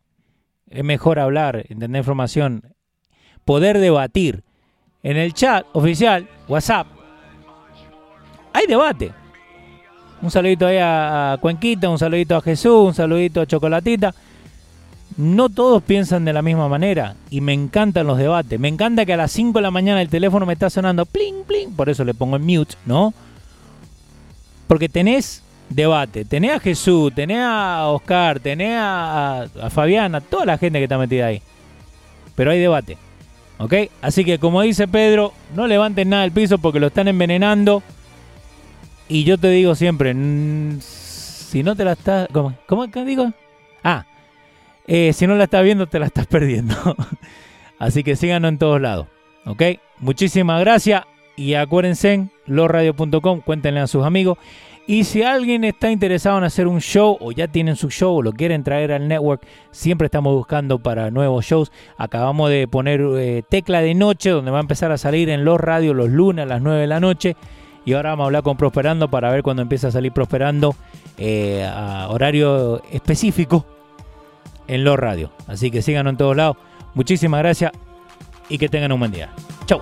es 0.69 0.83
mejor 0.83 1.19
hablar, 1.19 1.63
entender 1.69 1.99
información, 1.99 2.75
poder 3.45 3.79
debatir. 3.79 4.43
En 5.03 5.15
el 5.15 5.33
chat 5.33 5.65
oficial, 5.71 6.27
WhatsApp, 6.49 6.87
hay 8.51 8.65
debate. 8.67 9.13
Un 10.21 10.31
saludito 10.31 10.65
ahí 10.65 10.79
a 10.81 11.37
Cuenquita, 11.39 11.87
un 11.89 11.99
saludito 11.99 12.35
a 12.35 12.41
Jesús, 12.41 12.87
un 12.87 12.93
saludito 12.93 13.39
a 13.39 13.45
Chocolatita. 13.45 14.13
No 15.17 15.49
todos 15.49 15.81
piensan 15.81 16.25
de 16.25 16.33
la 16.33 16.43
misma 16.43 16.69
manera 16.69 17.15
y 17.31 17.41
me 17.41 17.51
encantan 17.51 18.05
los 18.05 18.19
debates. 18.19 18.59
Me 18.59 18.67
encanta 18.67 19.03
que 19.03 19.13
a 19.13 19.17
las 19.17 19.31
5 19.31 19.57
de 19.57 19.63
la 19.63 19.71
mañana 19.71 20.01
el 20.01 20.09
teléfono 20.09 20.45
me 20.45 20.53
está 20.53 20.69
sonando 20.69 21.07
pling, 21.07 21.43
pling, 21.43 21.71
por 21.71 21.89
eso 21.89 22.05
le 22.05 22.13
pongo 22.13 22.35
en 22.35 22.45
mute, 22.45 22.75
¿no? 22.85 23.15
Porque 24.67 24.89
tenés 24.89 25.41
debate, 25.69 26.23
tenés 26.23 26.51
a 26.51 26.59
Jesús, 26.59 27.13
tenés 27.15 27.39
a 27.41 27.87
Oscar, 27.87 28.39
tenés 28.39 28.77
a, 28.77 29.47
a, 29.61 29.69
Fabiana, 29.71 30.21
toda 30.21 30.45
la 30.45 30.57
gente 30.59 30.77
que 30.77 30.83
está 30.83 30.99
metida 30.99 31.25
ahí. 31.25 31.41
Pero 32.35 32.51
hay 32.51 32.59
debate, 32.59 32.97
¿ok? 33.57 33.73
Así 34.03 34.23
que 34.23 34.37
como 34.37 34.61
dice 34.61 34.87
Pedro, 34.87 35.33
no 35.55 35.65
levanten 35.65 36.09
nada 36.09 36.21
del 36.23 36.31
piso 36.31 36.59
porque 36.59 36.79
lo 36.79 36.87
están 36.87 37.07
envenenando. 37.07 37.81
Y 39.09 39.23
yo 39.23 39.39
te 39.39 39.49
digo 39.49 39.73
siempre, 39.73 40.13
si 40.79 41.63
no 41.63 41.75
te 41.75 41.85
la 41.85 41.93
estás... 41.93 42.27
¿Cómo, 42.31 42.53
cómo 42.67 42.85
digo? 42.87 43.31
Ah, 43.83 44.05
eh, 44.87 45.11
si 45.13 45.27
no 45.27 45.35
la 45.35 45.43
estás 45.43 45.63
viendo, 45.63 45.87
te 45.87 45.99
la 45.99 46.05
estás 46.05 46.27
perdiendo. 46.27 46.75
Así 47.77 48.03
que 48.03 48.15
síganos 48.15 48.49
en 48.49 48.57
todos 48.57 48.81
lados. 48.81 49.07
¿Ok? 49.45 49.61
Muchísimas 49.99 50.59
gracias. 50.61 51.03
Y 51.35 51.53
acuérdense, 51.53 52.29
losradio.com, 52.47 53.41
cuéntenle 53.41 53.81
a 53.81 53.87
sus 53.87 54.03
amigos. 54.03 54.37
Y 54.87 55.03
si 55.03 55.21
alguien 55.21 55.65
está 55.65 55.91
interesado 55.91 56.37
en 56.37 56.45
hacer 56.45 56.65
un 56.65 56.79
show 56.79 57.17
o 57.19 57.33
ya 57.33 57.49
tienen 57.49 57.75
su 57.75 57.89
show 57.89 58.15
o 58.15 58.21
lo 58.21 58.31
quieren 58.31 58.63
traer 58.63 58.93
al 58.93 59.07
network, 59.07 59.45
siempre 59.69 60.05
estamos 60.05 60.33
buscando 60.33 60.79
para 60.79 61.11
nuevos 61.11 61.45
shows. 61.45 61.71
Acabamos 61.97 62.49
de 62.49 62.69
poner 62.69 63.01
eh, 63.17 63.43
Tecla 63.47 63.81
de 63.81 63.93
Noche, 63.93 64.29
donde 64.29 64.49
va 64.49 64.59
a 64.59 64.61
empezar 64.61 64.93
a 64.93 64.97
salir 64.97 65.29
en 65.29 65.43
Los 65.43 65.59
Radio 65.59 65.93
los 65.93 66.09
lunes 66.09 66.43
a 66.43 66.47
las 66.47 66.61
9 66.61 66.79
de 66.79 66.87
la 66.87 67.01
noche. 67.01 67.35
Y 67.85 67.93
ahora 67.93 68.11
vamos 68.11 68.23
a 68.23 68.25
hablar 68.27 68.43
con 68.43 68.55
Prosperando 68.55 69.09
para 69.09 69.29
ver 69.29 69.43
cuando 69.43 69.61
empieza 69.61 69.89
a 69.89 69.91
salir 69.91 70.13
Prosperando 70.13 70.73
eh, 71.17 71.69
a 71.69 72.07
horario 72.09 72.81
específico 72.91 73.65
en 74.67 74.83
Los 74.83 74.97
Radio. 74.97 75.31
Así 75.47 75.71
que 75.71 75.81
síganos 75.81 76.11
en 76.11 76.17
todos 76.17 76.35
lados. 76.35 76.57
Muchísimas 76.93 77.39
gracias 77.39 77.71
y 78.49 78.57
que 78.57 78.69
tengan 78.69 78.91
un 78.91 78.99
buen 78.99 79.11
día. 79.11 79.29
Chau. 79.65 79.81